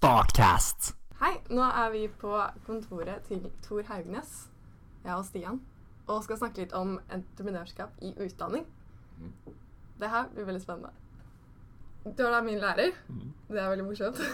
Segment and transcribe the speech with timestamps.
[0.00, 0.94] Startcast.
[1.20, 2.30] Hei, nå er vi på
[2.64, 4.30] kontoret til Tor Haugnes,
[5.02, 5.58] jeg og Stian,
[6.06, 8.64] og skal snakke litt om entreprenørskap i utdanning.
[10.00, 10.94] Det her blir veldig spennende.
[12.06, 12.96] Du er da min lærer.
[13.50, 14.24] Det er veldig morsomt.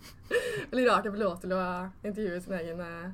[0.72, 1.60] veldig rart å få lov til å
[2.00, 3.06] intervjue sin egen eh,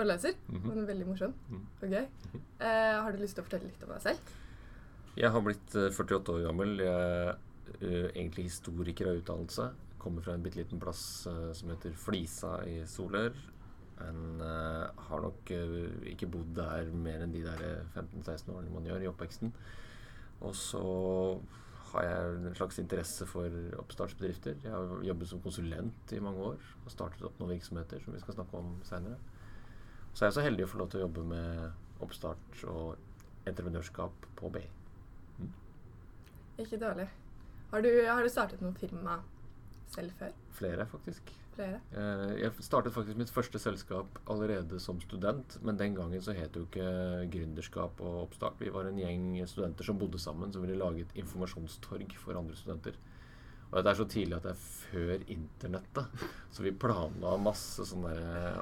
[0.00, 2.06] foreleser, men veldig morsom og gøy.
[2.40, 4.36] Eh, har du lyst til å fortelle litt om deg selv?
[5.20, 6.78] Jeg har blitt eh, 48 år gammel.
[6.88, 7.34] Jeg
[7.84, 9.74] er egentlig historiker av utdannelse.
[10.04, 13.32] Kommer fra en bitte liten plass eh, som heter Flisa i Solør.
[13.98, 15.74] Men eh, har nok eh,
[16.12, 19.52] ikke bodd der mer enn de der eh, 15-16 årene man gjør i oppveksten.
[20.44, 20.82] Og så
[21.92, 24.58] har jeg en slags interesse for oppstartsbedrifter.
[24.64, 28.22] Jeg har jobbet som konsulent i mange år og startet opp noen virksomheter som vi
[28.22, 29.20] skal snakke om seinere.
[30.12, 34.26] Så er jeg så heldig å få lov til å jobbe med oppstart og entreprenørskap
[34.38, 34.64] på BI.
[36.62, 37.06] Ikke dårlig.
[37.70, 39.20] Har du, har du startet noe firma
[39.92, 40.34] selv før?
[40.54, 41.32] Flere, faktisk.
[41.54, 41.80] Flere?
[41.94, 46.52] Eh, Jeg startet faktisk mitt første selskap allerede som student, men den gangen så het
[46.54, 48.58] det jo ikke gründerskap og oppstart.
[48.60, 52.56] Vi var en gjeng studenter som bodde sammen, som ville lage et informasjonstorg for andre
[52.58, 52.98] studenter.
[53.74, 56.26] Og dette er så tidlig at det er før internettet.
[56.54, 58.12] Så vi planla masse sånne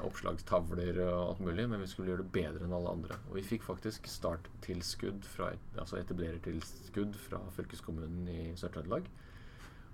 [0.07, 3.19] oppslagstavler og alt mulig, men vi skulle gjøre det bedre enn alle andre.
[3.29, 9.05] Og vi fikk faktisk starttilskudd, fra, altså etablerertilskudd fra fylkeskommunen i Sør-Trøndelag.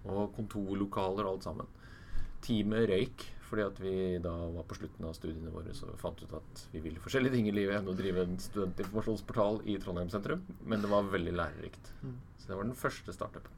[0.08, 1.76] Og kontorlokaler og alt sammen.
[2.46, 6.34] Teamet røyk fordi at vi da var på slutten av studiene våre så fant ut
[6.38, 10.44] at vi ville forskjellige ting i livet enn å drive en studentinformasjonsportal i Trondheim sentrum.
[10.70, 11.90] Men det var veldig lærerikt.
[12.38, 13.56] Så det var den første startupen.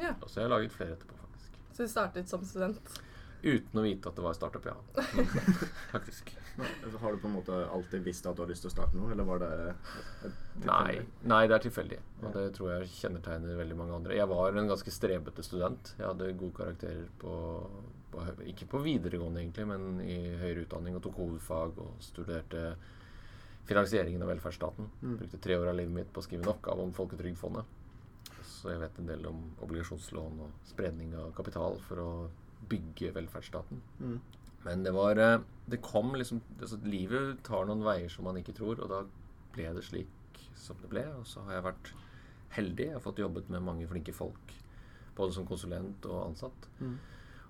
[0.00, 0.14] Ja.
[0.22, 1.60] Og så har jeg laget flere etterpå, faktisk.
[1.76, 2.96] Så du startet som student?
[3.44, 4.78] Uten å vite at det var startup, ja.
[5.94, 6.32] faktisk.
[6.56, 9.10] Har du på en måte alltid visst at du har lyst til å starte noe,
[9.12, 9.50] eller var det
[10.28, 11.98] et Nei, nei, det er tilfeldig.
[12.22, 14.18] Og det tror jeg kjennetegner veldig mange andre.
[14.18, 15.94] Jeg var en ganske strebete student.
[15.98, 17.34] Jeg hadde gode karakterer på,
[18.14, 22.68] på Ikke på videregående, egentlig, men i høyere utdanning, og tok hovedfag og studerte
[23.66, 24.90] finansieringen av velferdsstaten.
[25.02, 25.16] Mm.
[25.22, 27.80] Brukte tre år av livet mitt på å skrive en oppgave om Folketrygdfondet.
[28.44, 32.10] Så jeg vet en del om obligasjonslån og spredning av kapital for å
[32.70, 33.82] bygge velferdsstaten.
[34.00, 34.18] Mm.
[34.64, 38.56] Men det var eh, Det kom liksom altså, Livet tar noen veier som man ikke
[38.56, 39.02] tror, og da
[39.54, 41.04] ble det slik som det ble.
[41.20, 41.94] Og så har jeg vært
[42.58, 42.86] heldig.
[42.90, 44.54] Jeg har fått jobbet med mange flinke folk.
[45.16, 46.68] Både som konsulent og ansatt.
[46.80, 46.96] Mm.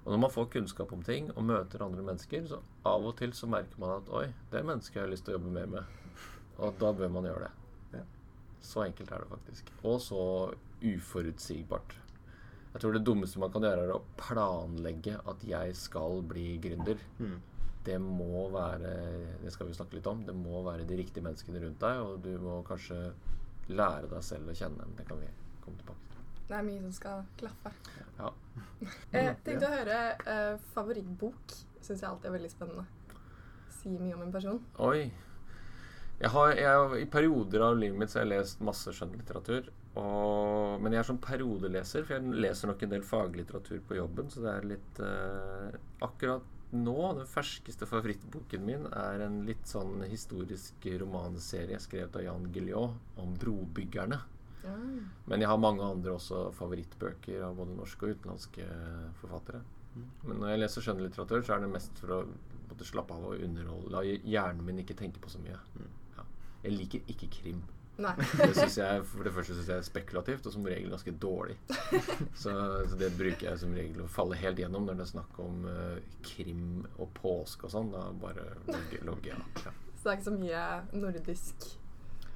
[0.05, 3.33] Og når man får kunnskap om ting og møter andre mennesker, så av og til
[3.37, 6.01] så merker man at oi, det mennesket har jeg lyst til å jobbe mer med.
[6.61, 7.53] Og da bør man gjøre det.
[7.97, 8.03] Ja.
[8.61, 9.73] Så enkelt er det faktisk.
[9.83, 10.21] Og så
[10.85, 11.97] uforutsigbart.
[12.75, 16.99] Jeg tror det dummeste man kan gjøre, er å planlegge at jeg skal bli gründer.
[17.21, 17.37] Mm.
[17.85, 18.95] Det må være
[19.43, 20.25] Det skal vi snakke litt om.
[20.27, 22.99] Det må være de riktige menneskene rundt deg, og du må kanskje
[23.71, 24.97] lære deg selv å kjenne dem.
[24.99, 25.29] Det kan vi
[25.63, 26.25] komme tilbake til.
[26.49, 27.73] Det er mye som skal klaffe.
[28.19, 28.33] Ja.
[29.15, 30.01] jeg tenkte å høre
[30.35, 31.55] eh, favorittbok.
[31.79, 32.89] Syns jeg alltid er veldig spennende.
[33.79, 34.61] Sier mye om en person.
[34.83, 35.07] Oi.
[36.19, 39.71] Jeg har, jeg, I perioder av livet mitt så har jeg lest masse skjønnlitteratur.
[40.01, 44.31] Og, men jeg er sånn periodeleser, for jeg leser nok en del faglitteratur på jobben.
[44.33, 50.03] Så det er litt eh, Akkurat nå, den ferskeste favorittboken min er en litt sånn
[50.11, 54.19] historisk romanserie skrevet av Jan Guillot om brobyggerne.
[54.65, 54.75] Ja.
[55.29, 58.67] Men jeg har mange andre også favorittbøker av både norske og utenlandske
[59.21, 59.63] forfattere.
[60.25, 62.21] Men når jeg leser skjønnlitteratur, så er det mest for å
[62.71, 63.93] måtte slappe av og underholde.
[63.95, 65.61] La hjernen min ikke tenke på så mye.
[66.17, 66.27] Ja.
[66.65, 67.63] Jeg liker ikke krim.
[68.41, 71.57] Det synes jeg, for det første syns jeg er spekulativt, og som regel ganske dårlig.
[72.43, 72.53] Så,
[72.91, 75.63] så det bruker jeg som regel å falle helt gjennom når det er snakk om
[75.69, 77.93] uh, krim og påske og sånn.
[77.95, 79.63] Da bare logger logger jeg av.
[79.69, 79.73] Ja.
[79.95, 80.65] Så det er ikke så mye
[81.01, 81.67] nordisk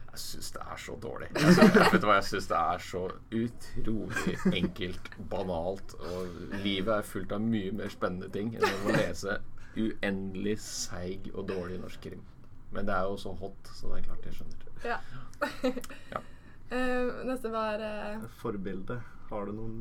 [0.09, 1.29] Jeg syns det er så dårlig.
[1.35, 3.03] Jeg synes, vet du hva, jeg syns det er så
[3.43, 5.99] utrolig enkelt, banalt.
[6.13, 9.41] Og livet er fullt av mye mer spennende ting enn å lese
[9.79, 12.25] uendelig seig og dårlig norsk krim.
[12.73, 14.68] Men det er jo så hot, så det er klart jeg skjønner.
[14.87, 15.01] Ja.
[16.13, 16.21] Ja.
[16.69, 18.25] Uh, neste var uh...
[18.41, 19.01] Forbilde.
[19.31, 19.79] Har du noen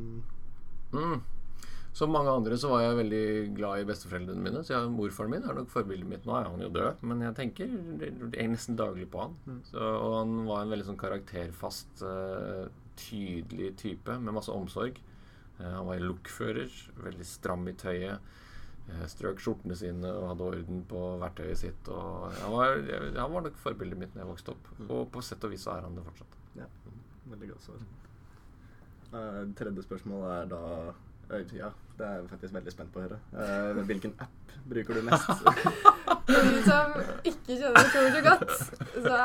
[0.88, 1.20] Mm.
[1.98, 3.24] Som mange andre så var jeg veldig
[3.58, 4.62] glad i besteforeldrene mine.
[4.64, 6.28] Så jeg, morfaren min er nok forbildet mitt.
[6.30, 7.74] Nå er han jo død, men jeg tenker
[8.38, 9.34] jeg nesten daglig på han.
[9.68, 12.70] Så, og han var en veldig sånn karakterfast, eh,
[13.02, 15.02] tydelig type med masse omsorg.
[15.58, 16.70] Han var lokfører,
[17.02, 18.38] veldig stram i tøyet.
[18.94, 21.92] Eh, Strøk skjortene sine og hadde orden på verktøyet sitt.
[21.94, 22.82] Og han, var,
[23.18, 24.74] han var nok forbildet mitt da jeg vokste opp.
[24.88, 26.38] Og på sett og vis så er han det fortsatt.
[26.58, 26.70] Ja,
[27.34, 27.88] veldig godt svar.
[29.08, 30.62] Uh, tredje spørsmål er da
[31.32, 33.20] eh, Ja, det er jeg faktisk veldig spent på å høre.
[33.32, 35.30] Uh, hvilken app bruker du mest?
[36.28, 38.52] For de som ikke kjenner Tor så godt,
[39.06, 39.20] så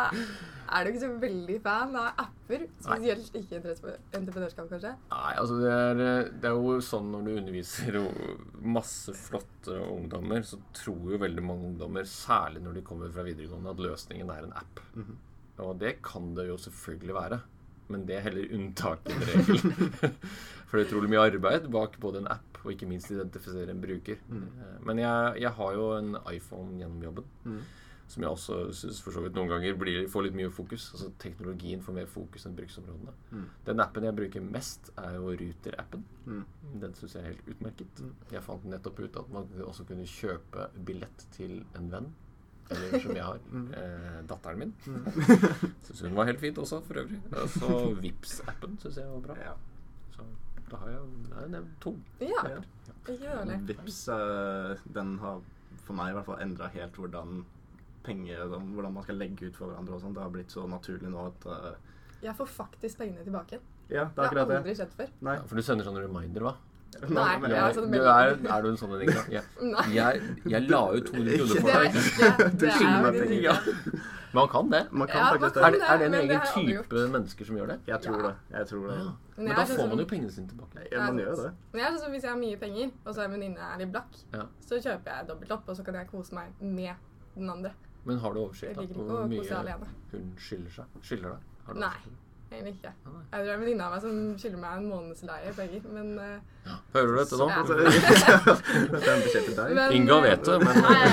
[0.73, 2.67] er du ikke så veldig fan av apper.
[2.83, 4.93] Spesielt ikke entreprenør- entreprenørskap, kanskje.
[5.13, 6.03] Nei, altså det er,
[6.43, 7.99] det er jo sånn når du underviser
[8.63, 13.71] masse flotte ungdommer, så tror jo veldig mange ungdommer, særlig når de kommer fra videregående,
[13.75, 14.81] at løsningen er en app.
[14.97, 15.17] Mhm.
[15.63, 17.41] Og det kan det jo selvfølgelig være.
[17.93, 19.75] Men det er heller unntaket enn regelen.
[20.71, 23.83] For det er utrolig mye arbeid bak både en app og ikke minst identifisere en
[23.83, 24.21] bruker.
[24.31, 24.47] Mm.
[24.87, 27.27] Men jeg, jeg har jo en iPhone gjennom jobben.
[27.45, 27.59] Mm.
[28.13, 30.91] Som jeg også syns for så vidt noen ganger blir, får litt mye fokus.
[30.93, 33.15] Altså Teknologien får mer fokus enn bruksområdene.
[33.31, 33.45] Mm.
[33.69, 36.03] Den appen jeg bruker mest, er jo Ruter-appen.
[36.27, 36.43] Mm.
[36.83, 38.03] Den syns jeg er helt utmerket.
[38.05, 38.11] Mm.
[38.35, 42.11] Jeg fant nettopp ut at man også kunne kjøpe billett til en venn.
[42.73, 43.41] Eller som jeg har.
[43.53, 43.65] Mm.
[43.77, 44.75] Eh, datteren min.
[44.87, 45.09] Mm.
[45.89, 47.23] Syns hun var helt fint også, for øvrig.
[47.33, 49.39] Og så Vips-appen syns jeg var bra.
[49.41, 49.57] Ja.
[50.19, 50.29] Så
[50.69, 51.97] da har jeg nevnt to.
[52.21, 52.61] Ja, Ja.
[53.09, 53.59] gjør det.
[53.73, 55.41] Vips, eh, den har
[55.87, 57.43] for meg i hvert fall endra helt hvordan
[58.05, 60.15] penger og Hvordan man skal legge ut for hverandre og sånn.
[60.15, 61.73] Det har blitt så naturlig nå at uh,
[62.23, 63.59] Jeg får faktisk pengene tilbake.
[63.91, 64.57] Ja, det Det er har akkurat det.
[64.63, 65.09] aldri skjedd før.
[65.21, 65.35] Nei.
[65.37, 66.55] Ja, for du sender sånne reminder, hva?
[67.09, 69.23] Nei, men- ja, Jeg- sånn du er, er du en sånn en, Inga?
[69.33, 69.45] Jeg,
[69.95, 71.95] jeg, jeg la ut 200 kroner Det for deg.
[71.95, 74.03] ikke Du Det skylder er meg penger.
[74.33, 74.81] Men kan det.
[74.93, 75.81] Man kan Ja, man kan Er det.
[75.83, 77.79] er det en egen har type mennesker som gjør det?
[77.87, 78.29] Jeg tror Ja.
[78.29, 78.35] det.
[78.59, 78.97] Jeg tror det.
[78.99, 79.05] Ja.
[79.05, 80.87] Men Men jeg da sånn får man jo pengene sine tilbake.
[80.93, 81.53] Ja, man gjør det.
[81.73, 83.79] Men jeg synes, sånn hvis jeg har mye penger, og så er en venninne er
[83.79, 84.45] litt blakk, Ja.
[84.61, 86.95] så kjøper jeg dobbelt opp, og så kan jeg kose meg med
[87.37, 87.73] den andre.
[88.05, 89.45] Men har du oversikt da, på hvor mye
[90.13, 90.85] hun skylder seg?
[91.07, 91.41] Skylder deg?
[91.79, 91.99] Nei.
[92.53, 92.91] Egentlig ikke.
[93.07, 93.23] Nei.
[93.33, 96.09] Jeg tror det er en venninne av meg som skylder meg en månedsleie penger, men
[96.21, 96.39] eh,
[96.93, 97.47] Hører du dette nå?
[97.49, 97.55] Ja.
[97.63, 97.67] En.
[99.75, 101.13] Men- Inga vet det, men Nei, ja.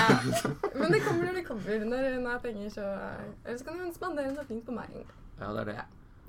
[0.82, 1.80] Men det kommer når det kommer.
[1.94, 2.84] Når hun har penger, så
[3.46, 4.90] Eller så kan hun spandere noe fint på meg.
[5.40, 5.78] Ja, det er det.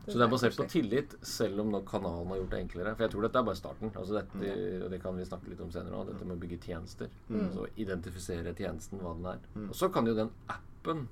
[0.06, 2.94] Så det er basert på tillit, selv om nok kanalen har gjort det enklere.
[2.96, 3.92] For jeg tror dette er bare starten.
[3.92, 6.10] Altså dette, og det kan vi snakke litt om senere òg.
[6.10, 7.10] Dette med å bygge tjenester.
[7.28, 7.48] Mm.
[7.54, 9.42] Så identifisere tjenesten, hva den er.
[9.54, 9.68] Mm.
[9.68, 11.06] Og så kan jo den appen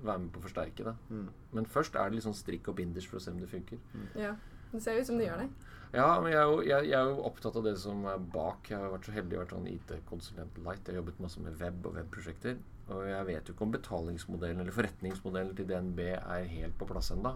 [0.00, 0.96] være med på å forsterke det.
[1.10, 1.26] Mm.
[1.58, 3.82] Men først er det litt sånn strikk og binders for å se om det funker.
[4.18, 4.34] Ja.
[4.70, 5.50] Det ser ut som det gjør det.
[5.90, 8.68] Ja, men jeg er, jo, jeg, jeg er jo opptatt av det som er bak.
[8.70, 10.84] Jeg har vært så heldig å være sånn IT-konsulent light.
[10.86, 12.60] Jeg har jobbet masse med web og webprosjekter.
[12.94, 17.10] Og jeg vet jo ikke om betalingsmodellen eller forretningsmodellen til DNB er helt på plass
[17.14, 17.34] ennå.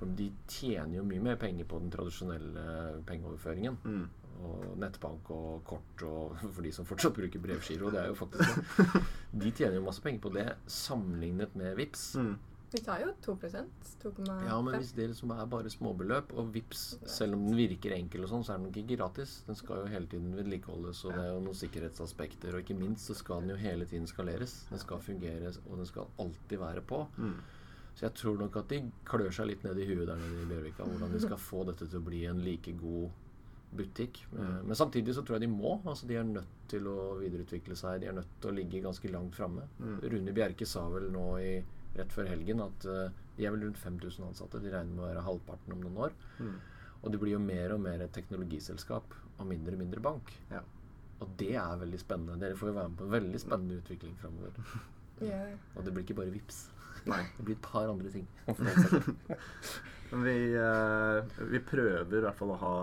[0.00, 2.64] For de tjener jo mye mer penger på den tradisjonelle
[3.08, 3.76] pengeoverføringen.
[3.84, 4.04] Mm.
[4.40, 7.90] Og nettbank og kort og for de som fortsatt bruker brevgiro.
[7.92, 9.02] Det er jo faktisk det.
[9.42, 12.06] De tjener jo masse penger på det sammenlignet med VIPS.
[12.16, 12.38] Mm.
[12.70, 13.70] Vi tar jo 2%
[14.02, 17.96] 2,5 Ja, men hvis det liksom er bare småbeløp, og VIPS, selv om den virker
[17.96, 19.32] enkel og sånn, så er den nok ikke gratis.
[19.48, 22.54] Den skal jo hele tiden vedlikeholdes, og det er jo noen sikkerhetsaspekter.
[22.54, 24.54] Og ikke minst så skal den jo hele tiden skaleres.
[24.70, 27.02] Den skal fungere, og den skal alltid være på.
[27.18, 27.34] Mm.
[27.94, 30.48] Så jeg tror nok at de klør seg litt ned i huet der nede i
[30.50, 33.10] Bjørvika, hvordan de skal få dette til å bli en like god
[33.76, 34.22] butikk.
[34.32, 34.66] Eh, Mm.
[34.66, 35.80] Men samtidig så tror jeg de må.
[35.84, 38.00] altså De er nødt til å videreutvikle seg.
[38.00, 39.62] De er nødt til å ligge ganske langt framme.
[39.78, 40.00] Mm.
[40.10, 41.62] Rune Bjerke sa vel nå i,
[41.96, 44.60] rett før helgen at eh, de er vel rundt 5000 ansatte.
[44.62, 46.12] De regner med å være halvparten om noen år.
[46.40, 46.56] Mm.
[47.02, 50.32] Og det blir jo mer og mer et teknologiselskap og mindre og mindre bank.
[50.50, 50.60] Ja.
[51.20, 52.38] Og det er veldig spennende.
[52.40, 54.50] Dere får jo være med på en veldig spennende utvikling framover.
[55.20, 55.36] Ja.
[55.76, 56.70] Og det blir ikke bare VIPS.
[57.08, 57.22] Nei.
[57.36, 58.26] Det blir et par andre ting.
[60.10, 62.74] Vi, eh, vi prøver i hvert fall å ha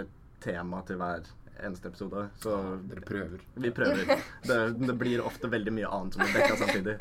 [0.00, 0.08] et
[0.42, 1.28] tema til hver
[1.62, 2.24] eneste episode.
[2.42, 2.56] Så
[2.90, 3.44] Dere prøver.
[3.54, 4.10] vi prøver.
[4.42, 6.96] Det, det blir ofte veldig mye annet som blir dekka samtidig.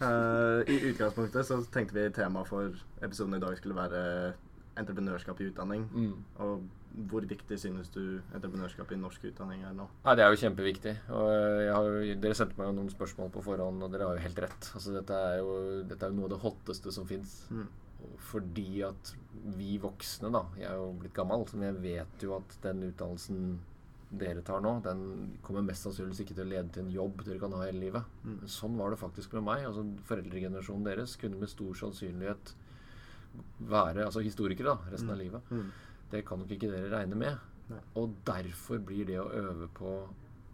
[0.00, 2.72] Uh, I utgangspunktet så tenkte vi temaet for
[3.04, 4.02] episoden i dag skulle være
[4.80, 5.86] entreprenørskap i utdanning.
[5.92, 6.12] Mm.
[6.44, 6.66] Og
[7.10, 9.86] hvor viktig synes du entreprenørskap i norsk utdanning er nå?
[10.04, 10.94] Nei, Det er jo kjempeviktig.
[11.08, 11.90] Eh, har,
[12.22, 14.70] dere sendte meg jo noen spørsmål på forhånd, og dere har jo helt rett.
[14.74, 15.54] Altså, dette, er jo,
[15.88, 17.40] dette er jo noe av det hotteste som fins.
[17.54, 17.66] Mm.
[18.30, 19.14] Fordi at
[19.58, 23.58] vi voksne, da Jeg er jo blitt gammel, men jeg vet jo at den utdannelsen
[24.08, 25.00] dere tar nå, den
[25.44, 28.14] kommer mest sannsynligvis ikke til å lede til en jobb dere kan ha hele livet.
[28.24, 28.38] Mm.
[28.48, 29.66] Sånn var det faktisk med meg.
[29.68, 32.54] Altså Foreldregenerasjonen deres kunne med stor sannsynlighet
[33.60, 35.22] være altså historikere da, resten av Mm.
[35.24, 35.50] livet.
[35.50, 35.70] Mm.
[36.10, 37.38] Det kan nok ikke dere regne med.
[37.70, 37.80] Nei.
[37.96, 40.08] Og derfor blir det å øve på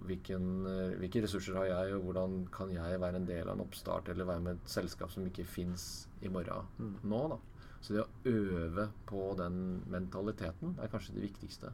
[0.05, 3.65] hvilken, eh, hvilke ressurser har jeg, og hvordan kan jeg være en del av en
[3.67, 6.97] oppstart eller være med et selskap som ikke fins i morgen Mm.
[7.05, 7.29] nå.
[7.31, 7.39] da.
[7.81, 11.67] Så det å øve på den mentaliteten er kanskje det viktigste.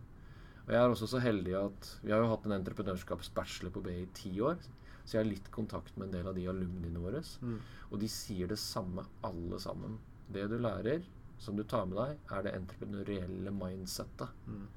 [0.67, 4.03] Og jeg er også så heldig at vi har jo hatt en entreprenørskapsbachelor på BI
[4.03, 4.59] i ti år.
[5.05, 7.23] Så jeg har litt kontakt med en del av de alumniene våre.
[7.43, 7.59] Mm.
[7.91, 9.99] Og de sier det samme alle sammen.
[10.35, 11.03] Det du lærer,
[11.41, 14.37] som du tar med deg, er det entreprenørielle mindsettet.
[14.47, 14.69] Mm.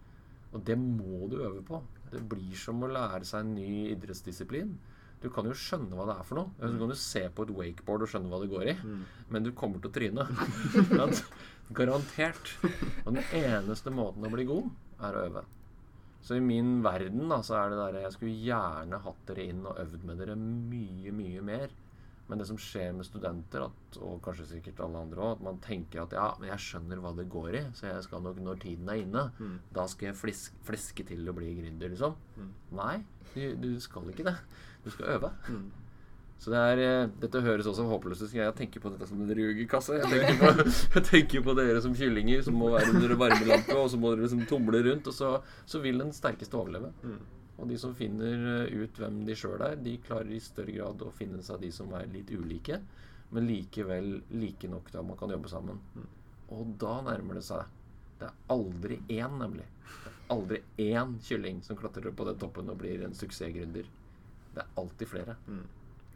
[0.53, 1.81] Og det må du øve på.
[2.13, 4.75] Det blir som å lære seg en ny idrettsdisiplin.
[5.23, 6.51] Du kan jo skjønne hva det er for noe.
[6.59, 8.77] Så kan du se på et wakeboard og skjønne hva det går i.
[8.83, 9.03] Mm.
[9.31, 10.27] Men du kommer til å tryne.
[11.77, 12.53] Garantert.
[13.05, 14.67] Og den eneste måten å bli god,
[15.03, 15.45] er å øve.
[16.23, 19.63] Så i min verden da, så er det der Jeg skulle gjerne hatt dere inn
[19.67, 21.73] og øvd med dere mye, mye mer.
[22.29, 25.57] Men det som skjer med studenter, at, og kanskje sikkert alle andre òg, at man
[25.59, 28.61] tenker at ja, men jeg skjønner hva det går i, så jeg skal nok når
[28.63, 29.57] tiden er inne, Mm.
[29.75, 32.15] da skal jeg fliske, fliske til å bli gründer, liksom.
[32.37, 32.51] Mm.
[32.79, 32.95] Nei,
[33.35, 34.37] du, du skal ikke det.
[34.85, 35.31] Du skal øve.
[35.49, 35.67] Mm.
[36.43, 38.33] Så det er, eh, dette høres også håpløst ut.
[38.35, 39.99] Jeg tenker på dette som en rugerkasse.
[39.99, 40.65] Jeg tenker på,
[40.95, 44.25] jeg tenker på dere som kyllinger som må være under varmelampe, og så må dere
[44.25, 45.29] liksom tumle rundt, og så,
[45.65, 46.91] så vil den sterkeste overleve.
[47.61, 51.03] Og de som finner eh, ut hvem de sjøl er, de klarer i større grad
[51.05, 52.79] å finne seg de som er litt ulike,
[53.33, 55.79] men likevel like nok til at man kan jobbe sammen.
[55.93, 56.09] Mm.
[56.53, 57.69] Og da nærmer det seg.
[58.19, 59.65] Det er aldri én, nemlig.
[59.83, 63.89] Det er aldri én kylling som klatrer opp på den toppen og blir en suksessgründer.
[64.53, 65.37] Det er alltid flere.
[65.47, 65.63] Mm.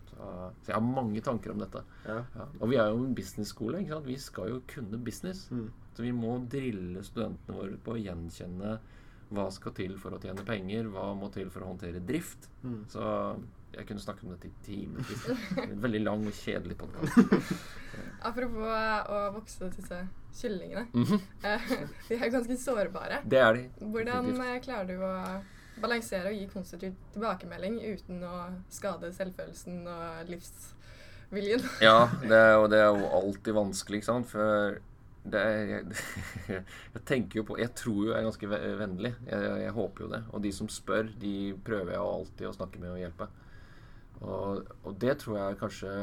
[0.09, 1.81] Så, så jeg har mange tanker om dette.
[2.05, 2.21] Ja.
[2.35, 2.45] Ja.
[2.59, 3.81] Og vi er jo en business-skole.
[4.05, 5.47] Vi skal jo kunne business.
[5.51, 5.67] Mm.
[5.97, 8.77] Så vi må drille studentene våre på å gjenkjenne
[9.33, 12.47] hva skal til for å tjene penger, hva må til for å håndtere drift.
[12.63, 12.79] Mm.
[12.91, 13.03] Så
[13.75, 15.25] jeg kunne snakket om dette i timevis.
[15.67, 17.19] En veldig lang og kjedelig podkast.
[18.29, 19.99] Apropos å vokse disse
[20.37, 20.87] kyllingene.
[20.93, 21.19] Mm -hmm.
[22.09, 23.21] De er ganske sårbare.
[23.25, 23.69] Det er de.
[23.79, 24.55] Hvordan definitivt.
[24.55, 25.41] eh, klarer du å
[25.81, 31.61] balansere og gi konstruktiv tilbakemelding uten å skade selvfølelsen og livsviljen?
[31.81, 34.27] Ja, det er, og det er jo alltid vanskelig, ikke sant.
[34.27, 34.79] For
[35.35, 36.61] er, jeg,
[36.93, 39.13] jeg tenker jo på Jeg tror jo jeg er ganske vennlig.
[39.27, 40.21] Jeg, jeg håper jo det.
[40.31, 41.35] Og de som spør, de
[41.67, 43.29] prøver jeg alltid å snakke med og hjelpe.
[44.21, 45.93] Og, og det tror jeg kanskje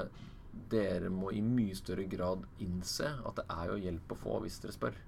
[0.71, 4.61] dere må i mye større grad innse at det er jo hjelp å få hvis
[4.62, 5.00] dere spør.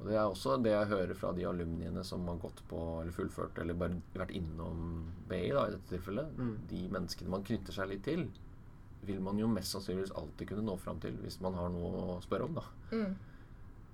[0.00, 3.12] Og det er også det jeg hører fra de alumniene som har gått på eller
[3.12, 6.38] fullført eller bare vært innom BI da, i dette tilfellet.
[6.40, 6.54] Mm.
[6.70, 8.24] De menneskene man knytter seg litt til,
[9.06, 12.20] vil man jo mest sannsynligvis alltid kunne nå fram til hvis man har noe å
[12.24, 12.58] spørre om.
[12.60, 12.64] da.
[12.92, 13.14] Mm.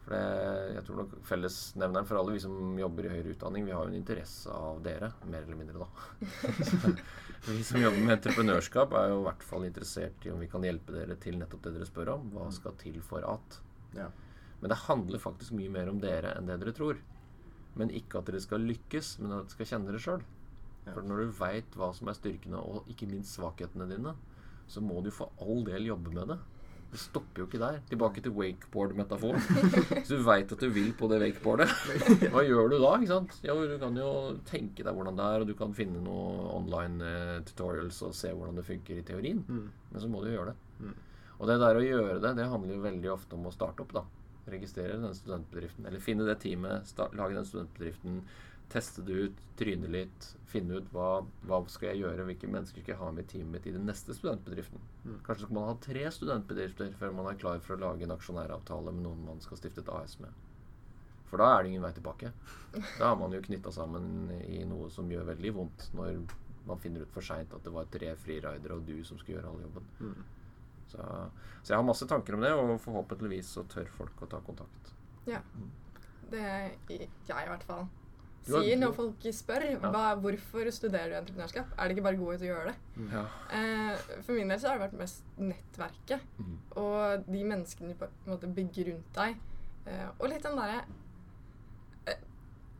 [0.07, 3.75] For det, jeg tror nok fellesnevneren for alle vi som jobber i høyere utdanning, vi
[3.75, 6.93] har jo en interesse av dere, mer eller mindre, da.
[7.49, 10.67] vi som jobber med entreprenørskap, er jo i hvert fall interessert i om vi kan
[10.67, 12.31] hjelpe dere til nettopp det dere spør om.
[12.37, 13.59] Hva skal til for at?
[13.99, 14.07] Ja.
[14.61, 17.03] Men det handler faktisk mye mer om dere enn det dere tror.
[17.77, 20.23] Men ikke at dere skal lykkes, men at dere skal kjenne dere sjøl.
[20.87, 24.15] For når du veit hva som er styrkene, og ikke minst svakhetene dine,
[24.71, 26.39] så må du for all del jobbe med det.
[26.87, 27.79] Det stopper jo ikke der.
[27.91, 29.43] Tilbake til wakeboard-metaforen.
[29.91, 31.73] Hvis du veit at du vil på det wakeboardet,
[32.33, 32.93] hva gjør du da?
[32.97, 33.35] ikke sant?
[33.45, 34.11] Jo, du kan jo
[34.49, 38.31] tenke deg hvordan det er, og du kan finne noen online eh, tutorials og se
[38.33, 39.43] hvordan det funker i teorien.
[39.49, 39.67] Mm.
[39.91, 40.57] Men så må du gjøre det.
[40.87, 40.95] Mm.
[41.37, 43.93] Og det der å gjøre det, det handler jo veldig ofte om å starte opp,
[43.97, 44.05] da.
[44.47, 45.89] Registrere den studentbedriften.
[45.91, 48.21] Eller finne det teamet, lage den studentbedriften.
[48.73, 50.27] Teste det ut, tryne litt.
[50.51, 51.11] Finne ut hva,
[51.47, 53.87] hva skal jeg gjøre, hvilke mennesker skal jeg ha med i teamet mitt i den
[53.89, 54.83] neste studentbedriften.
[55.05, 55.21] Mm.
[55.27, 58.95] Kanskje skal man ha tre studentbedrifter før man er klar for å lage en aksjonæravtale
[58.95, 60.35] med noen man skal stifte et AS med.
[61.27, 62.33] For da er det ingen vei tilbake.
[63.01, 66.21] Da har man jo knytta sammen i noe som gjør veldig vondt, når
[66.67, 69.53] man finner ut for seint at det var tre friridere og du som skulle gjøre
[69.53, 69.91] all jobben.
[70.01, 70.25] Mm.
[70.87, 71.03] Så,
[71.63, 74.93] så jeg har masse tanker om det, og forhåpentligvis så tør folk å ta kontakt.
[75.27, 75.41] Ja.
[76.31, 77.87] Det er jeg i hvert fall.
[78.47, 82.35] Sier når folk spør hva, hvorfor studerer du entreprenørskap, er det ikke bare å gå
[82.35, 82.77] ut og gjøre det?
[83.13, 83.25] Ja.
[83.59, 86.59] Eh, for min del så har det vært mest nettverket Mm.
[86.77, 89.37] og de menneskene du på en måte bygger rundt deg.
[89.87, 90.85] Eh, og litt den derre
[92.07, 92.23] eh,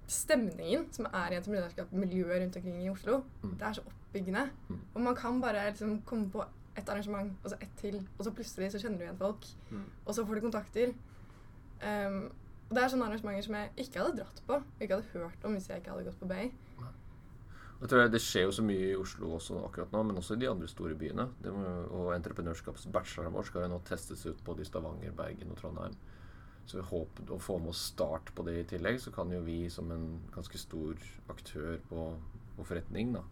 [0.07, 3.25] stemningen som er i entreprenørskapsmiljøet rundt omkring i Oslo.
[3.43, 3.57] Mm.
[3.59, 4.47] Det er så oppbyggende.
[4.69, 4.81] Mm.
[4.95, 6.45] Og man kan bare liksom komme på
[6.77, 9.47] ett arrangement, og så ett til, og så plutselig så kjenner du igjen folk.
[9.71, 9.85] Mm.
[10.07, 10.93] Og så får du kontakter.
[11.83, 12.31] Um,
[12.67, 15.45] og det er sånne arrangementer som jeg ikke hadde dratt på, og ikke hadde hørt
[15.47, 16.47] om hvis jeg ikke hadde gått på BI.
[17.77, 20.41] Jeg tror Det skjer jo så mye i Oslo også akkurat nå, men også i
[20.41, 21.27] de andre store byene.
[21.45, 25.97] Må, og entreprenørskapsbacheloren vår skal jo nå testes ut både i Stavanger, Bergen og Trondheim.
[26.67, 29.45] Så vi håper å få med oss Start på det i tillegg, så kan jo
[29.45, 32.09] vi som en ganske stor aktør på,
[32.57, 33.23] på forretning, da,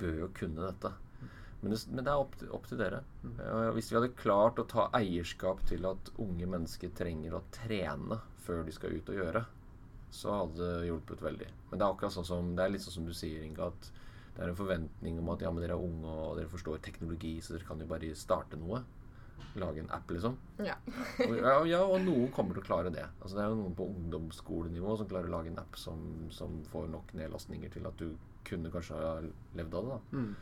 [0.00, 0.90] bør jo kunne dette.
[1.64, 3.00] Men det, men det er opp til, opp til dere.
[3.24, 3.36] Mm.
[3.72, 8.66] Hvis vi hadde klart å ta eierskap til at unge mennesker trenger å trene før
[8.66, 9.44] de skal ut og gjøre,
[10.14, 11.48] så hadde det hjulpet veldig.
[11.70, 13.88] Men det er akkurat sånn som, det er litt sånn som du sier, Inga, at
[14.34, 17.38] det er en forventning om at ja, men dere er unge og dere forstår teknologi,
[17.40, 18.82] så dere kan jo bare starte noe.
[19.58, 20.36] Lage en app, liksom.
[20.66, 20.74] Ja.
[21.28, 23.04] Og, ja, ja, og noen kommer til å klare det.
[23.20, 26.00] Altså, det er jo noen på ungdomsskolenivå som klarer å lage en app som,
[26.34, 28.16] som får nok nedlastninger til at du
[28.48, 29.12] kunne kanskje ha
[29.54, 29.92] levd av det.
[29.94, 30.18] da.
[30.18, 30.32] Mm.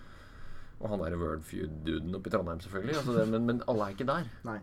[0.81, 2.97] Og han derre Wordfeud-duden oppe i Trondheim, selvfølgelig.
[2.97, 4.31] Altså det, men, men alle er ikke der.
[4.45, 4.59] Nei.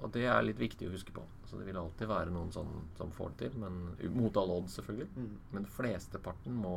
[0.00, 1.22] Og det er litt viktig å huske på.
[1.44, 3.80] Så det vil alltid være noen sånn som får det til, men
[4.16, 5.08] mot alle odds, selvfølgelig.
[5.16, 5.34] Mm.
[5.52, 6.76] Men flesteparten må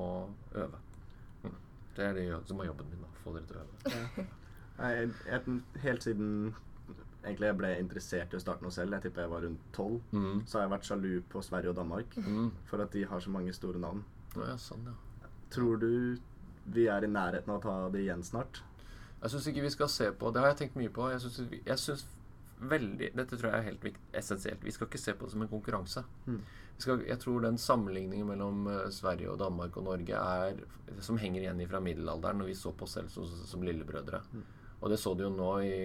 [0.60, 0.82] øve.
[1.46, 1.56] Mm.
[1.96, 3.12] Det er det som er jobben min, da.
[3.24, 3.94] Få dere til å øve.
[3.94, 4.90] Ja.
[4.90, 6.30] jeg, jeg, helt siden
[7.24, 10.02] egentlig jeg ble interessert i å starte noe selv, jeg tipper jeg var rundt tolv,
[10.12, 10.42] Mm.
[10.44, 12.50] så har jeg vært sjalu på Sverige og Danmark Mm.
[12.68, 14.04] for at de har så mange store navn.
[14.36, 15.30] Ja, sånn, ja.
[15.54, 16.18] Tror du
[16.66, 18.62] vi er i nærheten av å ta det igjen snart?
[19.24, 21.08] Jeg syns ikke vi skal se på Det har jeg tenkt mye på.
[21.14, 22.06] Jeg syns,
[22.64, 24.64] veldig Dette tror jeg er helt viktig, essensielt.
[24.64, 26.04] Vi skal ikke se på det som en konkurranse.
[26.26, 26.42] Mm.
[26.74, 30.64] Vi skal, jeg tror den sammenligningen mellom eh, Sverige og Danmark og Norge er
[31.04, 34.22] som henger igjen fra middelalderen, når vi så på oss selv som, som lillebrødre.
[34.34, 34.44] Mm.
[34.84, 35.76] Og det så du jo nå i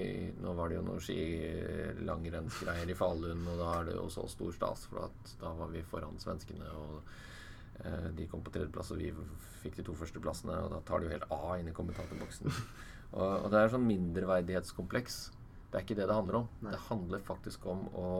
[0.42, 4.54] Nå var det jo noen skilangrennsgreier i Falun, og da er det jo så stor
[4.56, 7.12] stas, for at da var vi foran svenskene, og
[8.18, 9.12] de kom på tredjeplass, og vi
[9.62, 10.56] fikk de to førsteplassene.
[10.64, 12.50] og da tar det jo helt av inn i kommentatorboksen.
[13.18, 15.18] og, og det er sånn mindreverdighetskompleks.
[15.68, 16.48] Det er ikke det det handler om.
[16.64, 16.72] Nei.
[16.74, 18.10] Det handler faktisk om å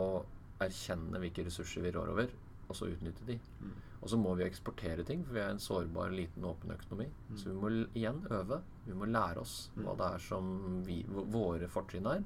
[0.62, 2.33] erkjenne hvilke ressurser vi rår over,
[2.69, 3.38] og så utnytte de.
[3.62, 3.77] Mm.
[3.99, 7.09] Og så må vi eksportere ting, for vi er en sårbar, liten, åpen økonomi.
[7.31, 7.38] Mm.
[7.41, 8.61] Så vi må igjen øve.
[8.87, 10.53] Vi må lære oss hva det er som
[10.87, 12.23] vi, våre fortrinn er.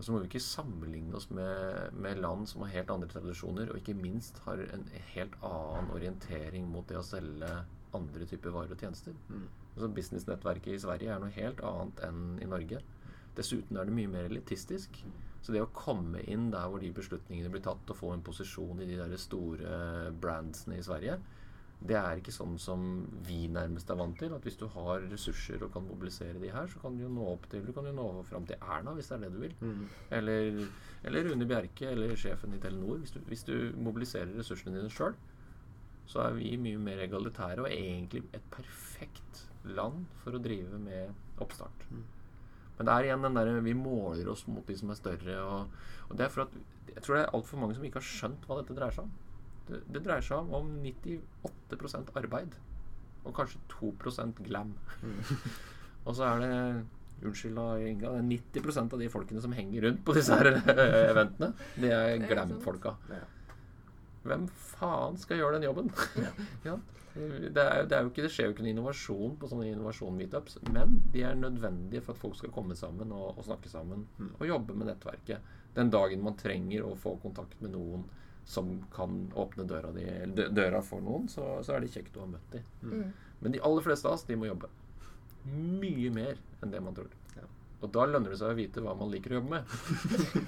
[0.00, 3.68] Og så må vi ikke sammenligne oss med, med land som har helt andre tradisjoner,
[3.68, 7.50] og ikke minst har en helt annen orientering mot det å selge
[7.92, 9.12] andre typer varer og tjenester.
[9.28, 9.42] Mm.
[9.74, 12.80] Altså Businessnettverket i Sverige er noe helt annet enn i Norge.
[13.36, 15.02] Dessuten er det mye mer elitistisk.
[15.44, 18.80] Så det å komme inn der hvor de beslutningene blir tatt, og få en posisjon
[18.80, 21.18] i de der store brandsene i Sverige,
[21.80, 22.82] det er ikke sånn som
[23.24, 24.34] vi nærmest er vant til.
[24.36, 27.24] At hvis du har ressurser og kan mobilisere de her, så kan du jo nå
[27.32, 29.54] opp til Du kan jo nå fram til Erna, hvis det er det du vil.
[29.64, 29.86] Mm.
[30.18, 30.60] Eller,
[31.08, 33.00] eller Rune Bjerke, eller sjefen i Telenor.
[33.00, 35.16] Hvis du, hvis du mobiliserer ressursene dine sjøl,
[36.10, 41.40] så er vi mye mer egalitære og egentlig et perfekt land for å drive med
[41.40, 41.86] oppstart.
[41.88, 42.04] Mm.
[42.76, 45.40] Men det er igjen den derre Vi måler oss mot de som er større.
[45.44, 46.54] Og, og det er for at
[46.94, 49.18] Jeg tror det er altfor mange som ikke har skjønt hva dette dreier seg om.
[49.68, 52.56] Det, det dreier seg om, om 98% arbeid.
[53.24, 54.40] Og kanskje 2%
[55.00, 55.20] Mm.
[56.06, 56.54] og så er det
[57.20, 58.14] Unnskyld da, Inga.
[58.14, 61.50] Det er 90% av de folkene som henger rundt på disse her eh, eventene.
[61.76, 62.94] De er glam-folka.
[64.24, 64.46] Hvem
[64.78, 65.90] faen skal gjøre den jobben?
[66.68, 66.78] ja.
[67.14, 70.58] det, er, det, er jo ikke, det skjer jo ikke noen innovasjon på sånne innovasjon-meetups,
[70.72, 74.32] men de er nødvendige for at folk skal komme sammen og, og snakke sammen Mm.
[74.38, 75.52] og jobbe med nettverket.
[75.76, 78.08] Den dagen man trenger å få kontakt med noen
[78.50, 80.04] som kan åpne døra, di,
[80.50, 82.64] døra for noen, så, så er det kjekt å ha møtt dem.
[82.82, 83.10] Mm.
[83.44, 84.66] Men de aller fleste av oss, de må jobbe.
[85.46, 87.12] Mye mer enn det man tror.
[87.36, 87.46] Ja.
[87.78, 89.76] Og da lønner det seg å vite hva man liker å jobbe med.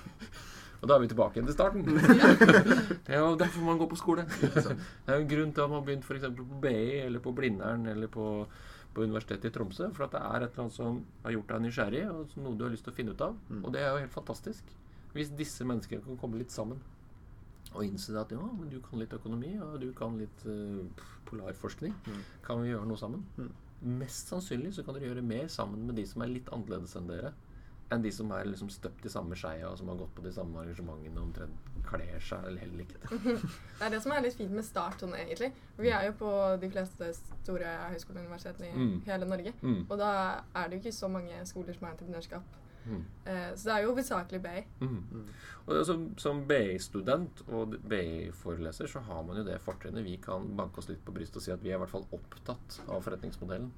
[0.82, 1.86] Og da er vi tilbake igjen til starten.
[3.06, 4.24] det er jo derfor man går på skole.
[4.26, 6.24] Det er jo en grunn til at man har begynt f.eks.
[6.40, 8.24] på BI eller på Blindern eller på,
[8.90, 9.92] på Universitetet i Tromsø.
[9.94, 12.66] For at det er et eller annet som har gjort deg nysgjerrig, og noe du
[12.66, 13.38] har lyst til å finne ut av.
[13.46, 13.62] Mm.
[13.62, 14.74] Og det er jo helt fantastisk.
[15.14, 16.82] Hvis disse menneskene kan komme litt sammen
[17.74, 20.82] og innse at ja, men du kan litt økonomi, og du kan litt uh,
[21.28, 21.94] polarforskning.
[22.06, 22.22] Mm.
[22.46, 23.24] Kan vi gjøre noe sammen?
[23.38, 23.52] Mm.
[23.98, 27.08] Mest sannsynlig så kan dere gjøre mer sammen med de som er litt annerledes enn
[27.10, 27.32] dere,
[27.92, 30.30] enn de som er liksom støpt i samme skeia, og som har gått på de
[30.32, 32.94] samme arrangementene og omtrent kler seg eller heller likt.
[33.78, 35.50] Det er det som er litt fint med Start sånn, egentlig.
[35.76, 36.30] Vi er jo på
[36.62, 37.10] de fleste
[37.42, 38.94] store høyskoleuniversitetene i Mm.
[39.10, 39.52] hele Norge.
[39.60, 39.82] Mm.
[39.90, 40.12] Og da
[40.54, 42.42] er det jo ikke så mange skoler som har entreprenørskap.
[42.86, 43.02] Mm.
[43.24, 44.62] Eh, så det er jo hovedsakelig BI.
[44.82, 44.98] Mm.
[45.12, 45.26] Mm.
[45.62, 50.04] Og som, som BI-student og BI-foreleser så har man jo det fortrinnet.
[50.06, 52.08] Vi kan banke oss litt på brystet og si at vi er i hvert fall
[52.10, 53.70] opptatt av forretningsmodellen.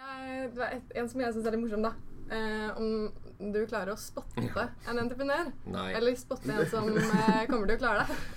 [0.00, 0.16] Ja,
[0.48, 1.94] det var et, en som jeg syns er litt morsom, da.
[2.30, 5.50] Eh, om du klarer å spotte en entreprenør.
[5.70, 5.88] Nei.
[5.98, 8.20] Eller spotte en som eh, kommer til å klare det.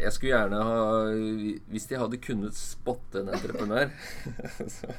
[0.00, 0.84] Jeg skulle gjerne ha
[1.68, 3.90] Hvis de hadde kunnet spotte en entreprenør,
[4.76, 4.92] så,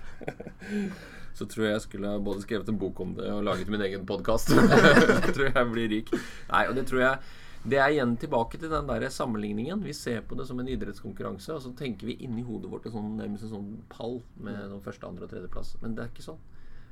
[1.38, 4.06] så tror jeg jeg skulle både skrevet en bok om det og laget min egen
[4.10, 4.52] podkast.
[5.36, 6.12] tror jeg blir rik.
[6.52, 9.84] Nei, og det tror jeg Det er igjen tilbake til den der sammenligningen.
[9.86, 12.96] Vi ser på det som en idrettskonkurranse, og så tenker vi inni hodet vårt en
[12.96, 15.76] sånn, nærmest en sånn pall med noen første, andre og tredjeplass.
[15.84, 16.42] Men det er ikke sånn.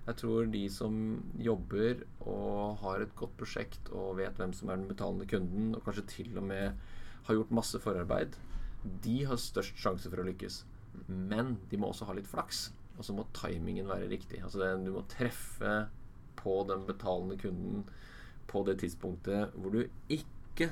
[0.06, 0.94] Jeg tror de som
[1.42, 5.84] jobber og har et godt prosjekt og vet hvem som er den betalende kunden, og
[5.86, 6.80] kanskje til og med
[7.28, 8.38] har gjort masse forarbeid,
[9.04, 10.64] de har størst sjanse for å lykkes.
[11.10, 12.70] Men de må også ha litt flaks.
[13.00, 14.44] Og så må timingen være riktig.
[14.44, 15.88] Altså det, du må treffe
[16.40, 17.88] på den betalende kunden
[18.50, 20.70] på det tidspunktet hvor du ikke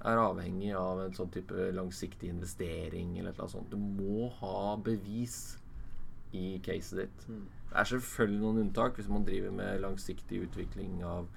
[0.00, 3.72] er avhengig av en sånn type langsiktig investering eller annet sånt.
[3.72, 5.58] Du må ha bevis
[6.36, 7.26] i caset ditt.
[7.28, 7.46] Mm.
[7.70, 11.28] Det er selvfølgelig noen unntak hvis man driver med langsiktig utvikling av,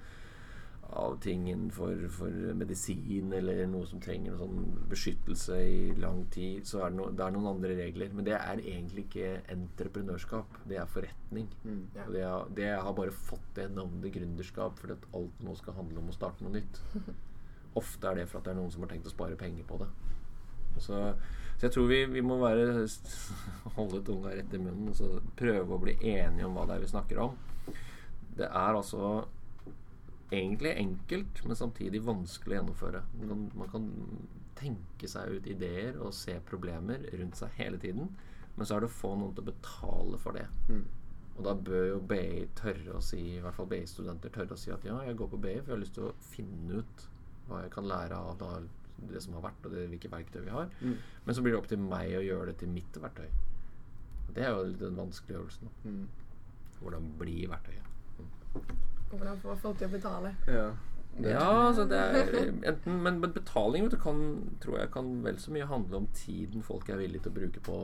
[0.94, 6.62] av ting innenfor for medisin eller noe som trenger sånn beskyttelse i lang tid.
[6.68, 8.14] Så er det, no, det er noen andre regler.
[8.14, 10.60] Men det er egentlig ikke entreprenørskap.
[10.70, 11.50] Det er forretning.
[11.64, 11.82] Mm.
[11.96, 12.06] Ja.
[12.06, 16.02] Det, er, det har bare fått det navnet gründerskap fordi at alt nå skal handle
[16.02, 16.82] om å starte noe nytt.
[17.82, 19.82] Ofte er det for at det er noen som har tenkt å spare penger på
[19.82, 19.90] det.
[20.78, 20.98] Så,
[21.58, 22.84] så jeg tror vi, vi må være
[23.78, 26.94] holde tunga rett i munnen og prøve å bli enige om hva det er vi
[26.94, 27.34] snakker om.
[28.34, 29.24] Det er altså
[30.30, 33.02] egentlig enkelt, men samtidig vanskelig å gjennomføre.
[33.28, 33.90] Man man kan
[34.58, 38.12] tenke seg ut ideer og se problemer rundt seg hele tiden,
[38.54, 40.46] men så er det å få noen til å betale for det.
[40.68, 40.84] Mm.
[41.34, 44.70] Og da bør jo BI tørre å si, i hvert fall BI-studenter tørre å si
[44.70, 47.06] at ja, jeg går på BI for jeg har lyst til å finne ut
[47.48, 48.52] hva jeg kan lære av da,
[49.10, 50.70] det som har vært, og det, hvilke verktøy vi har.
[50.80, 50.94] Mm.
[51.26, 53.26] Men så blir det opp til meg å gjøre det til mitt verktøy.
[54.34, 55.74] Det er jo den vanskelige øvelsen.
[55.84, 56.06] Mm.
[56.78, 58.92] Hvordan bli verktøyet.
[59.18, 60.34] Hvordan få folk til å betale.
[60.48, 60.66] Ja.
[61.22, 62.32] Ja, altså det er
[62.66, 64.22] enten, Men men betaling vet du, kan,
[64.60, 67.60] tror jeg kan vel så mye handle om tiden folk er villige til å bruke
[67.62, 67.76] på,